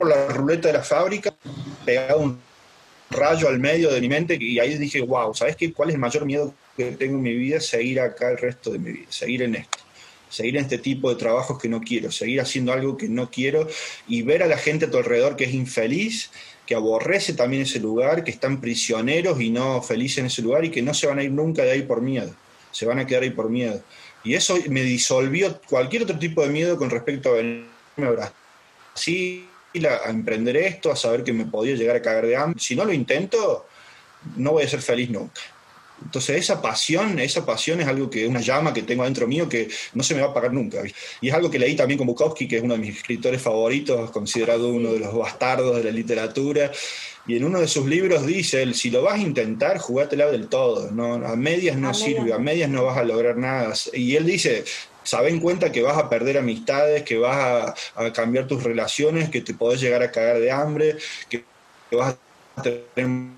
[0.07, 1.33] la ruleta de la fábrica,
[1.85, 2.37] pegado un
[3.09, 5.71] rayo al medio de mi mente y ahí dije, wow, ¿sabes qué?
[5.71, 7.59] ¿Cuál es el mayor miedo que tengo en mi vida?
[7.59, 9.77] Seguir acá el resto de mi vida, seguir en esto,
[10.29, 13.67] seguir en este tipo de trabajos que no quiero, seguir haciendo algo que no quiero
[14.07, 16.31] y ver a la gente a tu alrededor que es infeliz,
[16.65, 20.71] que aborrece también ese lugar, que están prisioneros y no felices en ese lugar y
[20.71, 22.33] que no se van a ir nunca de ahí por miedo,
[22.71, 23.81] se van a quedar ahí por miedo.
[24.23, 29.45] Y eso me disolvió cualquier otro tipo de miedo con respecto a venirme a Brasil
[29.85, 32.61] a emprender esto, a saber que me podía llegar a cagar de hambre.
[32.61, 33.65] Si no lo intento,
[34.37, 35.41] no voy a ser feliz nunca.
[36.03, 39.69] Entonces esa pasión, esa pasión es algo que, una llama que tengo dentro mío que
[39.93, 40.81] no se me va a apagar nunca.
[41.21, 44.11] Y es algo que leí también con Bukowski, que es uno de mis escritores favoritos,
[44.11, 46.71] considerado uno de los bastardos de la literatura.
[47.27, 50.47] Y en uno de sus libros dice él, si lo vas a intentar, jugátela del
[50.47, 50.91] todo.
[50.91, 51.13] ¿no?
[51.13, 53.73] A medias no sirve, a medias no vas a lograr nada.
[53.93, 54.65] Y él dice,
[55.05, 59.41] sabe en cuenta que vas a perder amistades, que vas a, cambiar tus relaciones, que
[59.41, 60.97] te podés llegar a cagar de hambre,
[61.29, 61.45] que,
[61.91, 62.17] vas
[62.57, 63.29] a tener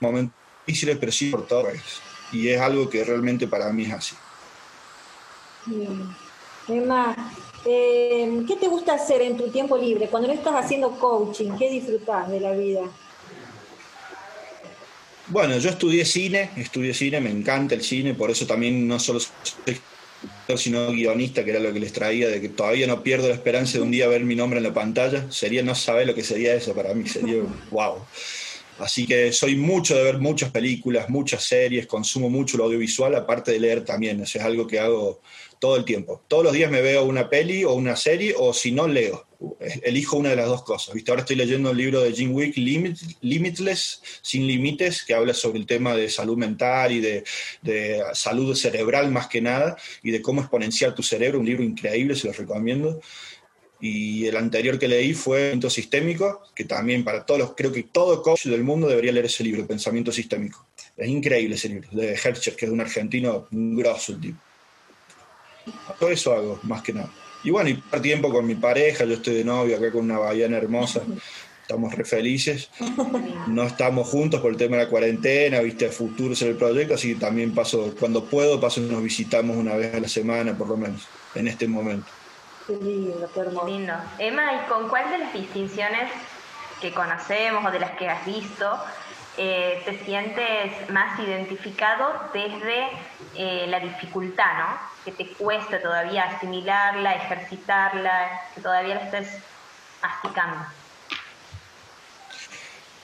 [0.00, 0.34] momentos
[0.66, 2.00] difíciles, pero sí por todo eso.
[2.32, 4.16] Y es algo que realmente para mí es así.
[6.68, 7.14] Emma,
[7.66, 10.08] eh, ¿qué te gusta hacer en tu tiempo libre?
[10.08, 12.82] Cuando no estás haciendo coaching, ¿qué disfrutas de la vida?
[15.26, 19.20] Bueno, yo estudié cine, estudié cine, me encanta el cine, por eso también no solo
[19.20, 19.78] soy
[20.56, 23.78] sino guionista, que era lo que les traía, de que todavía no pierdo la esperanza
[23.78, 25.30] de un día ver mi nombre en la pantalla.
[25.30, 27.96] Sería, no saber lo que sería eso para mí, sería wow.
[28.78, 33.50] Así que soy mucho de ver muchas películas, muchas series, consumo mucho lo audiovisual, aparte
[33.50, 34.20] de leer también.
[34.20, 35.20] Eso es algo que hago
[35.60, 36.22] todo el tiempo.
[36.28, 39.26] Todos los días me veo una peli o una serie, o si no, leo.
[39.82, 40.94] Elijo una de las dos cosas.
[40.94, 41.10] ¿Viste?
[41.10, 45.66] Ahora estoy leyendo el libro de Jim Wick, Limitless, Sin Límites, que habla sobre el
[45.66, 47.24] tema de salud mental y de,
[48.14, 51.40] salud cerebral más que nada, y de cómo exponenciar tu cerebro.
[51.40, 53.00] Un libro increíble, se los recomiendo.
[53.80, 58.22] Y el anterior que leí fue Pensamiento Sistémico, que también para todos creo que todo
[58.22, 60.66] coach del mundo debería leer ese libro, Pensamiento Sistémico.
[60.96, 64.47] Es increíble ese libro, de Hercher, que es un argentino grosso el tipo.
[65.98, 67.08] Todo eso hago, más que nada.
[67.44, 70.18] Y bueno, y par tiempo con mi pareja, yo estoy de novio acá con una
[70.18, 71.02] bahiana hermosa,
[71.62, 72.70] estamos re felices.
[73.46, 77.14] No estamos juntos por el tema de la cuarentena, viste, futuros en el proyecto, así
[77.14, 80.76] que también paso, cuando puedo, paso nos visitamos una vez a la semana, por lo
[80.76, 82.06] menos, en este momento.
[82.66, 83.66] Qué lindo, qué hermoso.
[83.66, 83.94] Lindo.
[84.18, 86.10] Emma, ¿y con cuál de las distinciones
[86.80, 88.70] que conocemos o de las que has visto
[89.38, 92.88] eh, te sientes más identificado desde
[93.36, 94.78] eh, la dificultad, ¿no?
[95.04, 99.28] Que te cuesta todavía asimilarla, ejercitarla, que todavía la estés
[100.02, 100.66] masticando.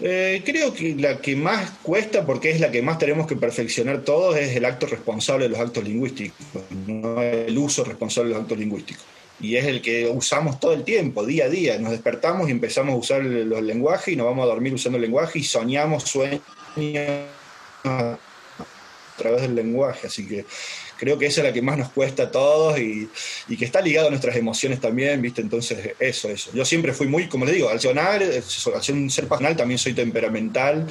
[0.01, 4.01] Eh, creo que la que más cuesta, porque es la que más tenemos que perfeccionar
[4.01, 8.43] todos, es el acto responsable de los actos lingüísticos, no el uso responsable de los
[8.43, 9.05] actos lingüísticos
[9.45, 11.79] y es el que usamos todo el tiempo, día a día.
[11.79, 15.03] Nos despertamos y empezamos a usar los lenguajes y nos vamos a dormir usando el
[15.03, 16.41] lenguaje y soñamos sueños
[17.85, 18.17] a
[19.19, 20.07] través del lenguaje.
[20.07, 20.47] Así que
[20.97, 23.11] creo que esa es la que más nos cuesta a todos y,
[23.59, 25.43] que está ligado a nuestras emociones también, ¿viste?
[25.43, 26.51] Entonces, eso, eso.
[26.55, 28.43] Yo siempre fui muy, como les digo, al ser, al
[28.83, 30.87] ser un ser pasional también soy temperamental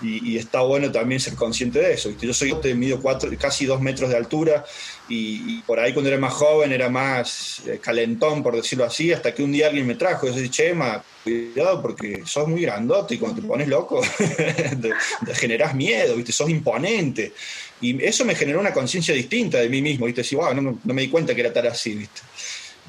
[0.00, 2.10] y, está bueno también ser consciente de eso.
[2.20, 4.64] Yo soy mido cuatro, casi dos metros de altura
[5.08, 9.34] y, por ahí cuando era más joven era más eh, calentón, por decirlo así, hasta
[9.34, 13.18] que un día alguien me trajo yo dije, Chema, cuidado porque sos muy grandote y
[13.18, 16.32] cuando te pones loco te, generás miedo, ¿viste?
[16.32, 17.32] sos imponente.
[17.80, 20.22] Y eso me generó una conciencia distinta de mí mismo, ¿viste?
[20.22, 22.22] Decir, wow, no, no, me di cuenta que era tal así, ¿viste?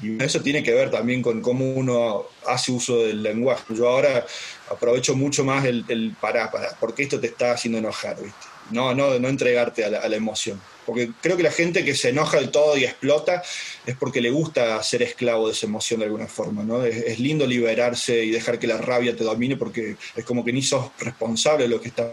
[0.02, 3.74] Y eso tiene que ver también con cómo uno hace uso del lenguaje.
[3.74, 4.26] Yo ahora
[4.70, 8.46] aprovecho mucho más el, el para, para, porque esto te está haciendo enojar, ¿viste?
[8.70, 10.60] no, no, no entregarte a la, emoción.
[10.86, 13.42] Porque creo que la gente que se enoja del todo y explota
[13.86, 16.62] es porque le gusta ser esclavo de esa emoción de alguna forma.
[16.62, 16.84] ¿no?
[16.84, 20.62] Es, lindo liberarse y dejar que la rabia te domine porque es como que ni
[20.62, 22.10] sos responsable de lo que está.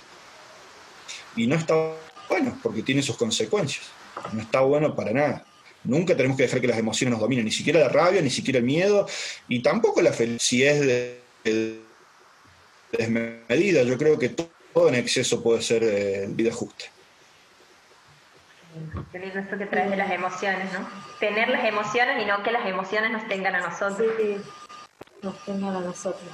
[1.36, 1.76] Y no está
[2.30, 3.86] bueno, porque tiene sus consecuencias.
[4.34, 5.46] No está bueno para nada.
[5.88, 8.60] Nunca tenemos que dejar que las emociones nos dominen, ni siquiera la rabia, ni siquiera
[8.60, 9.08] el miedo,
[9.48, 11.80] y tampoco la felicidad de, de
[12.92, 13.84] desmedida.
[13.84, 16.86] Yo creo que todo en exceso puede ser eh, vida justa.
[19.12, 20.88] Qué lindo esto que traes de las emociones, ¿no?
[21.20, 24.12] Tener las emociones y no que las emociones nos tengan a nosotros.
[24.20, 24.38] Sí,
[25.24, 26.30] nos tengan a nosotros.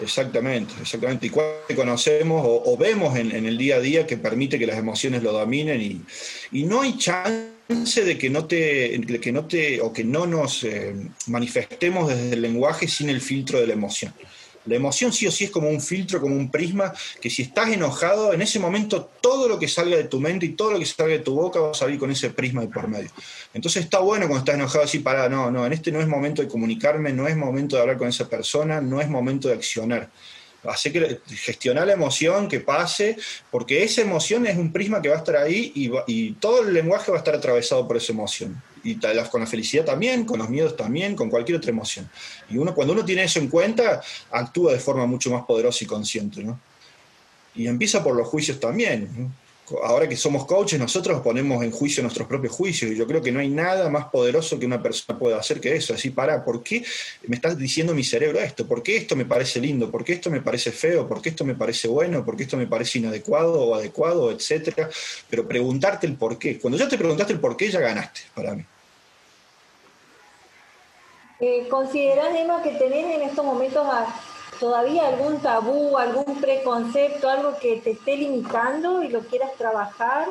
[0.00, 1.26] Exactamente, exactamente.
[1.26, 5.22] Y cuál conocemos o, vemos en, el día a día que permite que las emociones
[5.22, 6.02] lo dominen y,
[6.52, 10.64] y no hay chance de que no te, que no te o que no nos
[10.64, 10.94] eh,
[11.26, 14.12] manifestemos desde el lenguaje sin el filtro de la emoción.
[14.66, 17.70] La emoción sí o sí es como un filtro, como un prisma, que si estás
[17.70, 20.86] enojado, en ese momento todo lo que salga de tu mente y todo lo que
[20.86, 23.10] salga de tu boca va a salir con ese prisma de por medio.
[23.54, 26.42] Entonces está bueno cuando estás enojado así, para, no, no, en este no es momento
[26.42, 30.10] de comunicarme, no es momento de hablar con esa persona, no es momento de accionar.
[30.64, 33.16] Hace que gestionar la emoción, que pase,
[33.50, 36.72] porque esa emoción es un prisma que va a estar ahí y, y todo el
[36.72, 38.98] lenguaje va a estar atravesado por esa emoción y
[39.30, 42.08] con la felicidad también, con los miedos también, con cualquier otra emoción.
[42.48, 45.86] Y uno, cuando uno tiene eso en cuenta, actúa de forma mucho más poderosa y
[45.86, 46.58] consciente, ¿no?
[47.54, 49.32] Y empieza por los juicios también.
[49.82, 53.32] Ahora que somos coaches, nosotros ponemos en juicio nuestros propios juicios y yo creo que
[53.32, 55.94] no hay nada más poderoso que una persona pueda hacer que eso.
[55.94, 56.84] Así, para, ¿por qué
[57.26, 58.66] me estás diciendo mi cerebro esto?
[58.66, 59.90] ¿Por qué esto me parece lindo?
[59.90, 61.08] ¿Por qué esto me parece feo?
[61.08, 62.24] ¿Por qué esto me parece bueno?
[62.24, 64.90] ¿Por qué esto me parece inadecuado o adecuado, etcétera?
[65.30, 66.58] Pero preguntarte el por qué.
[66.58, 68.64] Cuando ya te preguntaste el por qué, ya ganaste para mí.
[71.40, 73.84] Eh, ¿Considerás, Emma, que tenés en estos momentos
[74.62, 80.28] todavía algún tabú, algún preconcepto, algo que te esté limitando y lo quieras trabajar?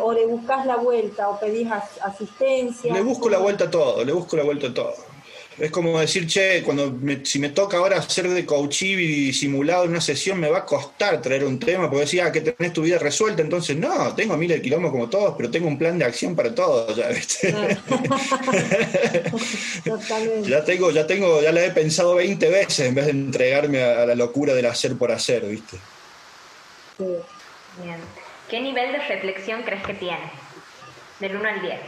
[0.00, 1.68] o le buscas la vuelta o pedís
[2.02, 2.94] asistencia?
[2.94, 4.94] Le busco la vuelta a todo, le busco la vuelta a todo.
[5.56, 10.00] Es como decir, che, cuando si me toca ahora hacer de y simulado en una
[10.00, 12.98] sesión, me va a costar traer un tema, porque decía ah, que tenés tu vida
[12.98, 16.34] resuelta, entonces no, tengo miles de kilómetros como todos, pero tengo un plan de acción
[16.34, 17.08] para todos, ya,
[20.42, 24.06] ya tengo, ya tengo, ya la he pensado 20 veces en vez de entregarme a,
[24.06, 25.76] la locura del hacer por hacer, ¿viste?
[26.98, 27.98] Bien.
[28.50, 30.32] ¿Qué nivel de reflexión crees que tiene?
[31.20, 31.80] Del 1 al 10.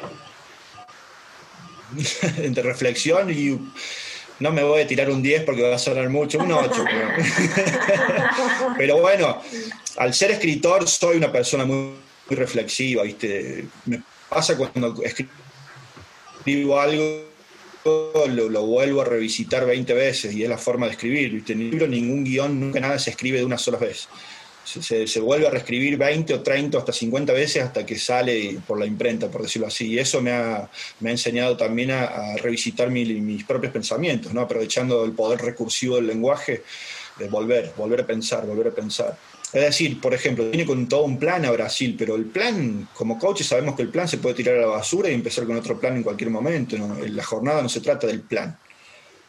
[2.38, 3.59] entre reflexión y
[4.38, 6.85] no me voy a tirar un 10 porque va a sonar mucho, un 8.
[8.77, 9.40] Pero, bueno,
[9.96, 11.94] al ser escritor soy una persona muy,
[12.29, 13.66] reflexiva, ¿viste?
[13.85, 17.22] Me pasa cuando escribo algo,
[17.85, 21.53] lo, lo, vuelvo a revisitar 20 veces y es la forma de escribir, ¿viste?
[21.53, 24.09] En libro ningún guion, nunca nada se escribe de una sola vez
[24.66, 28.79] se, vuelve a reescribir 20 o 30 o hasta 50 veces hasta que sale por
[28.79, 29.92] la imprenta, por decirlo así.
[29.92, 30.68] Y eso me ha,
[31.00, 34.40] me ha enseñado también a, revisitar mis propios pensamientos, ¿no?
[34.40, 36.64] aprovechando el poder recursivo del lenguaje,
[37.18, 39.16] de volver, volver a pensar, volver a pensar.
[39.52, 43.18] Es decir, por ejemplo, tiene con todo un plan a Brasil, pero el plan, como
[43.18, 45.79] coaches sabemos que el plan se puede tirar a la basura y empezar con otro
[45.79, 46.76] plan en cualquier momento.
[46.76, 46.98] ¿no?
[47.07, 48.59] La jornada no se trata del plan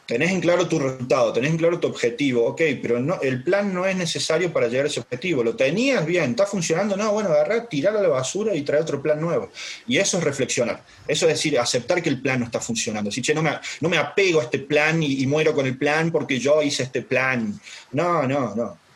[0.08, 3.74] tenés en claro tu resultado, tenés en claro tu objetivo, ok, pero no, el plan
[3.74, 5.44] no es necesario para llegar a ese objetivo.
[5.44, 9.02] Lo tenías bien, está funcionando, no, bueno, agarrar, tirar a la basura y traer otro
[9.02, 9.52] plan nuevo.
[9.86, 10.82] Y eso es reflexionar.
[11.08, 13.12] Eso es decir, aceptar que el plan no está funcionando.
[13.12, 16.12] Si, che, no me, no me apego a este plan y muero con el plan
[16.12, 17.60] porque yo hice este plan.
[17.92, 18.87] No, no, no.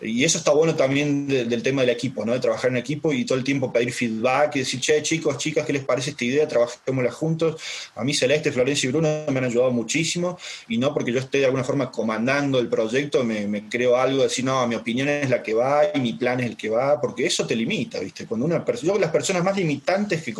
[0.00, 2.32] Y eso está bueno también del tema del equipo, ¿no?
[2.34, 5.64] De trabajar en equipo y todo el tiempo pedir feedback y decir, che, chicos, chicas,
[5.64, 6.46] ¿qué les parece esta idea?
[6.46, 7.62] Trabajémosla juntos.
[7.94, 11.38] A mí Celeste, Florencia y Bruno me han ayudado muchísimo y no porque yo esté
[11.38, 15.30] de alguna forma comandando el proyecto, me, creo algo de decir, no, mi opinión es
[15.30, 18.26] la que va y mi plan es el que va, porque eso te limita, ¿viste?
[18.26, 20.34] Cuando una yo las personas más limitantes que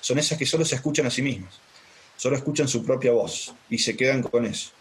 [0.00, 1.54] son esas que solo se escuchan a sí mismas,
[2.16, 4.72] solo escuchan su propia voz y se quedan con eso.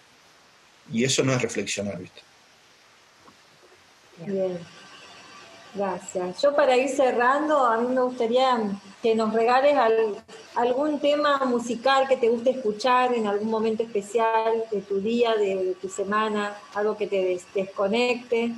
[0.91, 2.28] Y eso no es reflexionar, ¿viste?
[4.25, 4.60] Bien,
[5.73, 6.41] gracias.
[6.41, 8.58] Yo para ir cerrando, a mí me gustaría
[9.01, 9.75] que nos regales
[10.55, 15.75] algún tema musical que te guste escuchar en algún momento especial de tu día, de,
[15.82, 18.53] tu semana, algo que te desconecte.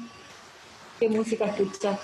[0.99, 1.99] ¿Qué música escuchas?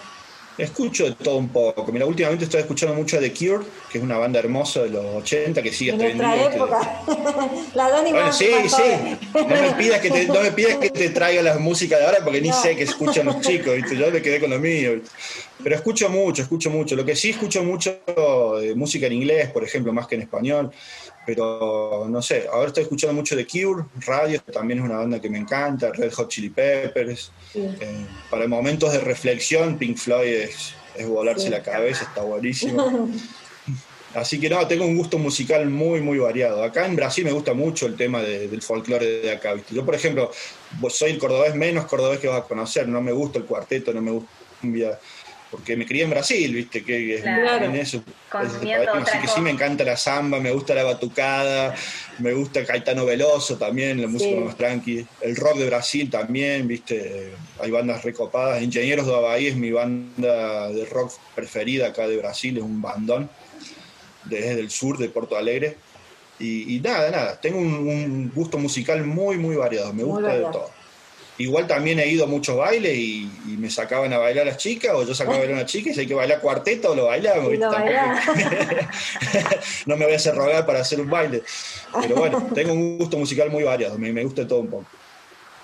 [0.57, 1.91] Escucho de todo un poco.
[1.91, 5.61] Mira, últimamente estoy escuchando mucho The Cure, que es una banda hermosa de los 80
[5.61, 7.03] que sigue en nuestra época.
[7.75, 9.17] la Dani bueno, sí, sí.
[9.35, 12.19] No me, pidas que te, no me pidas que te traiga la música de ahora
[12.23, 13.95] porque ni sé qué escuchan los chicos, ¿viste?
[13.95, 14.99] Yo me quedé con lo mío.
[15.63, 16.95] Pero escucho mucho, escucho mucho.
[16.95, 17.99] Lo que sí escucho mucho
[18.59, 20.71] de música en inglés, por ejemplo, más que en español.
[21.27, 25.19] Pero no sé, ahora estoy escuchando mucho de Cure, Radio, que también es una banda
[25.19, 27.33] que me encanta, Red Hot Chili Peppers.
[27.53, 30.73] Eh, para momentos de reflexión, Pink Floyd es,
[31.05, 33.09] volarse la cabeza, está buenísimo.
[34.15, 36.63] Así que no, tengo un gusto musical muy, muy variado.
[36.63, 39.53] Acá en Brasil me gusta mucho el tema del folclore de acá.
[39.69, 40.31] Yo, por ejemplo,
[40.89, 42.87] soy el cordobés menos cordobés que vas a conocer.
[42.87, 44.99] No me gusta el cuarteto, no me gusta cumbia
[45.51, 48.03] porque me crié en Brasil, viste, que es en eso.
[48.31, 51.73] así que sí me encanta la samba, me gusta la batucada,
[52.19, 57.33] me gusta Caetano Veloso también, la música más tranqui, el rock de Brasil también, viste,
[57.61, 62.57] hay bandas recopadas, Ingenieros de Havaí es mi banda de rock preferida acá de Brasil,
[62.57, 63.29] es un bandón
[64.25, 65.77] desde el sur de Porto Alegre.
[66.39, 70.76] Y, nada, nada, tengo un, gusto musical muy, muy variado, me gusta de todo.
[71.39, 75.03] Igual también he ido a muchos bailes y, me sacaban a bailar las chicas, o
[75.03, 77.53] yo sacaba a bailar a una chica y si hay que bailar cuarteto, lo bailamos.
[79.85, 81.43] no me voy a hacer rogar para hacer un baile.
[82.01, 84.85] Pero bueno, tengo un gusto musical muy variado, me, gusta todo un poco.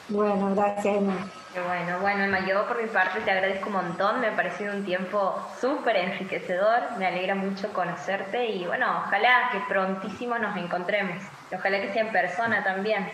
[0.09, 1.31] Bueno, gracias, Emma.
[1.53, 4.83] Bueno, bueno, Emma, yo por mi parte te agradezco un montón, me ha parecido un
[4.83, 11.21] tiempo súper enriquecedor, me alegra mucho conocerte y bueno, ojalá que prontísimo nos encontremos,
[11.55, 13.07] ojalá que sea en persona también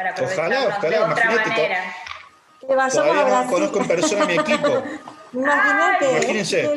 [0.00, 1.94] para ojalá, ojalá, de otra manera.
[2.60, 4.82] Todavía no conozco en persona mi equipo.
[5.32, 6.10] Imagínate.
[6.10, 6.70] Imagínense.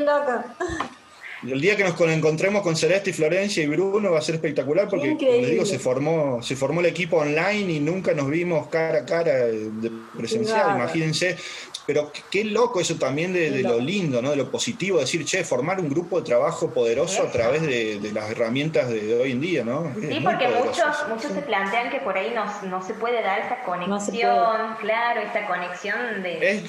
[1.44, 4.88] El día que nos encontremos con Celeste y Florencia y Bruno va a ser espectacular
[4.88, 8.68] porque, como les digo, se formó, se formó el equipo online y nunca nos vimos
[8.68, 10.76] cara a cara de presencial.
[10.76, 11.38] Imagínense
[11.86, 14.32] pero qué loco eso también de, lo lindo, ¿no?
[14.32, 18.30] de lo positivo, decir, che, formar un grupo de trabajo poderoso a través de, las
[18.32, 19.94] herramientas de, hoy en día, ¿no?
[20.00, 24.76] sí, porque muchos, muchos se plantean que por ahí no, se puede dar esa conexión,
[24.80, 26.64] claro, esa conexión de...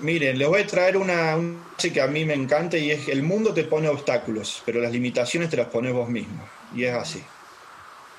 [0.00, 3.22] miren, les voy a traer una, una que a mí me encanta y es, el
[3.22, 6.44] mundo te pone obstáculos, pero las limitaciones te las pones vos mismo,
[6.74, 7.22] y es así.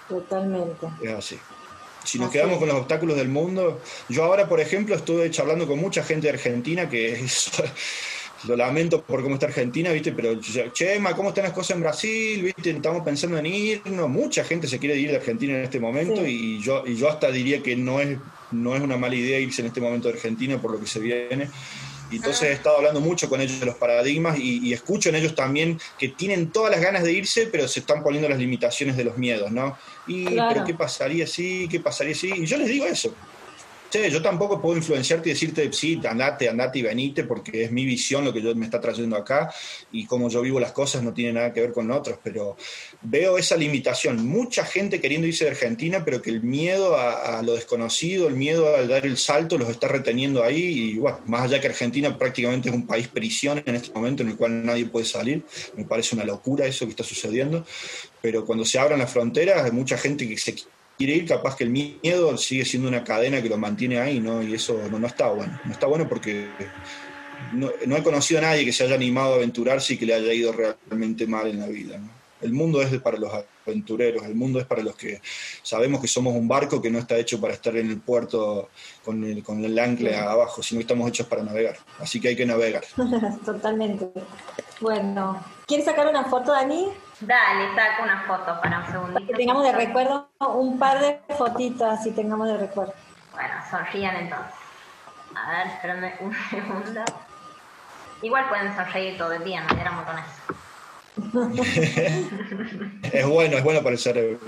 [0.07, 0.87] Totalmente.
[1.03, 1.39] Es así.
[2.09, 3.79] Si nos quedamos con los obstáculos del mundo,
[4.09, 7.23] yo ahora, por ejemplo, estuve charlando con mucha gente de Argentina que
[8.47, 10.11] lo lamento por cómo está Argentina, ¿viste?
[10.13, 10.39] Pero,
[10.73, 12.41] Chema, ¿cómo están las cosas en Brasil?
[12.41, 12.71] ¿Viste?
[12.71, 14.09] Estamos pensando en irnos.
[14.09, 17.29] Mucha gente se quiere ir de Argentina en este momento y, yo, y yo hasta
[17.29, 18.17] diría que no es,
[18.49, 20.99] no es una mala idea irse en este momento de Argentina por lo que se
[20.99, 21.51] viene.
[22.11, 25.35] Y entonces he estado hablando mucho con ellos de los paradigmas y, escucho en ellos
[25.35, 29.03] también que tienen todas las ganas de irse, pero se están poniendo las limitaciones de
[29.03, 29.77] los miedos, ¿no?
[30.07, 31.67] Y, pero ¿qué pasaría si?
[31.69, 32.29] ¿Qué pasaría si?
[32.29, 33.13] Y yo les digo eso
[33.91, 38.23] yo tampoco puedo influenciarte y decirte, sí, andate, andate y venite, porque es mi visión
[38.23, 39.51] lo que yo me está trayendo acá
[39.91, 42.55] y como yo vivo las cosas no tiene nada que ver con otros, pero
[43.01, 44.25] veo esa limitación.
[44.25, 48.75] Mucha gente queriendo irse de Argentina, pero que el miedo a, lo desconocido, el miedo
[48.75, 52.69] a dar el salto los está reteniendo ahí y bueno, más allá que Argentina prácticamente
[52.69, 55.43] es un país prisión en este momento en el cual nadie puede salir,
[55.75, 57.65] me parece una locura eso que está sucediendo,
[58.21, 60.55] pero cuando se abran las fronteras hay mucha gente que se
[60.99, 64.43] quiere ir, capaz que el miedo sigue siendo una cadena que lo mantiene ahí, ¿no?
[64.43, 65.57] Y eso no, está bueno.
[65.63, 66.49] No está bueno porque
[67.53, 70.33] no, he conocido a nadie que se haya animado a aventurarse y que le haya
[70.33, 72.01] ido realmente mal en la vida.
[72.41, 73.31] El mundo es para los
[73.65, 75.21] aventureros, el mundo es para los que
[75.63, 78.67] sabemos que somos un barco que no está hecho para estar en el puerto
[79.03, 81.77] con el, con el ancla abajo, sino que estamos hechos para navegar.
[81.99, 82.83] Así que hay que navegar.
[83.45, 84.09] Totalmente.
[84.81, 86.87] Bueno, ¿quieres sacar una foto, Dani?
[87.21, 89.27] Dale, saco una foto para un segundito.
[89.27, 92.93] Que tengamos de recuerdo un par de fotitos, así tengamos de recuerdo.
[93.33, 94.55] Bueno, sonrían entonces.
[95.35, 97.03] A ver, espérenme un segundo.
[98.21, 100.29] Igual pueden sonreír todo el día, no éramos con eso.
[103.11, 104.39] es bueno, es bueno para el cerebro.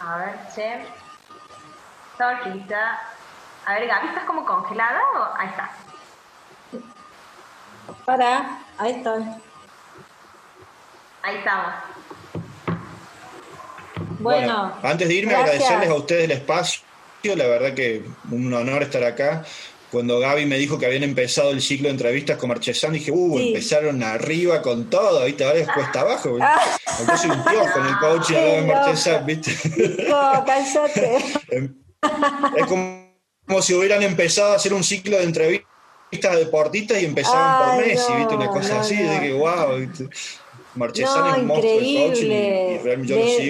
[0.00, 0.86] A ver, che.
[2.16, 2.98] Sonrisa.
[3.66, 5.70] A ver, Gaby, ¿estás como congelada o ahí está?
[8.06, 9.24] Para, ahí estoy.
[11.22, 11.74] Ahí estamos.
[14.20, 16.82] Bueno, antes de irme, agradecerles a ustedes el espacio.
[17.22, 19.44] La verdad que un honor estar acá.
[19.90, 23.38] Cuando Gaby me dijo que habían empezado el ciclo de entrevistas con Marchesán, dije, uh,
[23.40, 25.44] empezaron arriba con todo, ¿viste?
[25.44, 26.38] Ahora es cuesta abajo.
[26.38, 29.52] Yo soy un tío con el coaching de Marchesán, ¿viste?
[30.08, 31.18] No, cállate.
[31.50, 31.74] Em,
[32.56, 37.86] es como, si hubieran empezado a hacer un ciclo de entrevistas deportistas y empezaban por
[37.86, 38.34] Messi, ¿viste?
[38.36, 39.76] Una cosa así, de que, wow.
[39.76, 40.08] ¿viste?
[40.74, 42.80] No, increíble.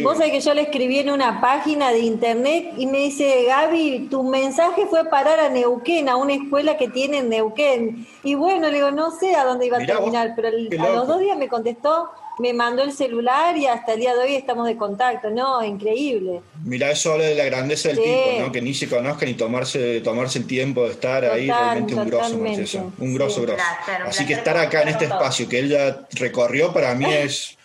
[0.02, 4.08] vos sabés que yo le escribí en una página de internet y me dice, Gaby,
[4.10, 8.06] tu mensaje fue parar a Neuquén, a una escuela que tiene en Neuquén.
[8.22, 11.20] Y bueno, le digo, no sé a dónde iba a terminar, pero a los dos
[11.20, 14.76] días me contestó, me mandó el celular y hasta el día de hoy estamos de
[14.76, 15.62] contacto, ¿no?
[15.62, 16.40] Increíble.
[16.64, 18.52] Mira, eso habla de la grandeza del tipo, ¿no?
[18.52, 22.36] Que ni se conozcan ni tomarse, tomarse el tiempo de estar ahí, realmente un grosso,
[22.36, 23.62] un grosso, grosso.
[24.06, 27.58] Así que estar acá en este espacio que él ya recorrió para mí es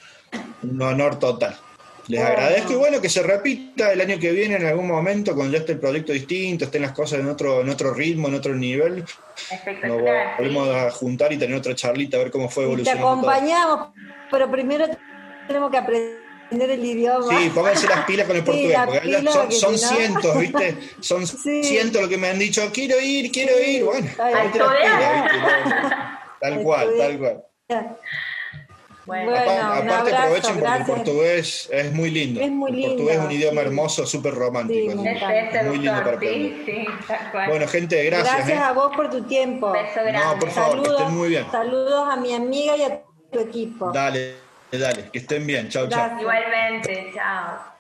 [0.64, 1.58] un honor total.
[2.08, 5.54] Les agradezco y bueno, que se repita el año que viene en algún momento, cuando
[5.54, 8.54] ya esté el proyecto distinto, estén las cosas en otro, en otro ritmo, en otro
[8.54, 9.04] nivel.
[9.84, 10.02] Nos
[10.38, 13.04] volvemos a juntar y tener otra charlita, a ver cómo fue evolucionando.
[13.04, 13.88] te acompañamos,
[14.32, 14.86] pero primero
[15.48, 17.40] tenemos que aprender el idioma.
[17.40, 20.78] Sí, pónganse las pilas con el portugués, porque son, cientos, ¿viste?
[21.00, 21.26] Son
[21.64, 23.84] cientos lo que me han dicho, quiero ir, quiero ir.
[23.84, 24.08] Bueno,
[26.40, 27.44] Tal cual, tal cual.
[29.06, 32.42] Bueno, aparte aprovechen porque el portugués es muy lindo.
[32.42, 32.88] Es muy lindo.
[32.88, 34.92] El portugués es un idioma hermoso, súper romántico.
[34.92, 36.88] es, muy lindo para aprender.
[37.48, 38.36] bueno, gente, gracias.
[38.36, 38.64] Gracias ¿eh?
[38.64, 39.72] a vos por tu tiempo.
[39.72, 40.20] Beso grande.
[40.20, 41.46] No, por favor, saludos, que estén muy bien.
[41.52, 43.92] Saludos a mi amiga y a tu equipo.
[43.92, 44.36] Dale,
[44.72, 45.70] dale, que estén bien.
[45.70, 46.20] Chao, chao.
[46.20, 47.75] Igualmente, chao.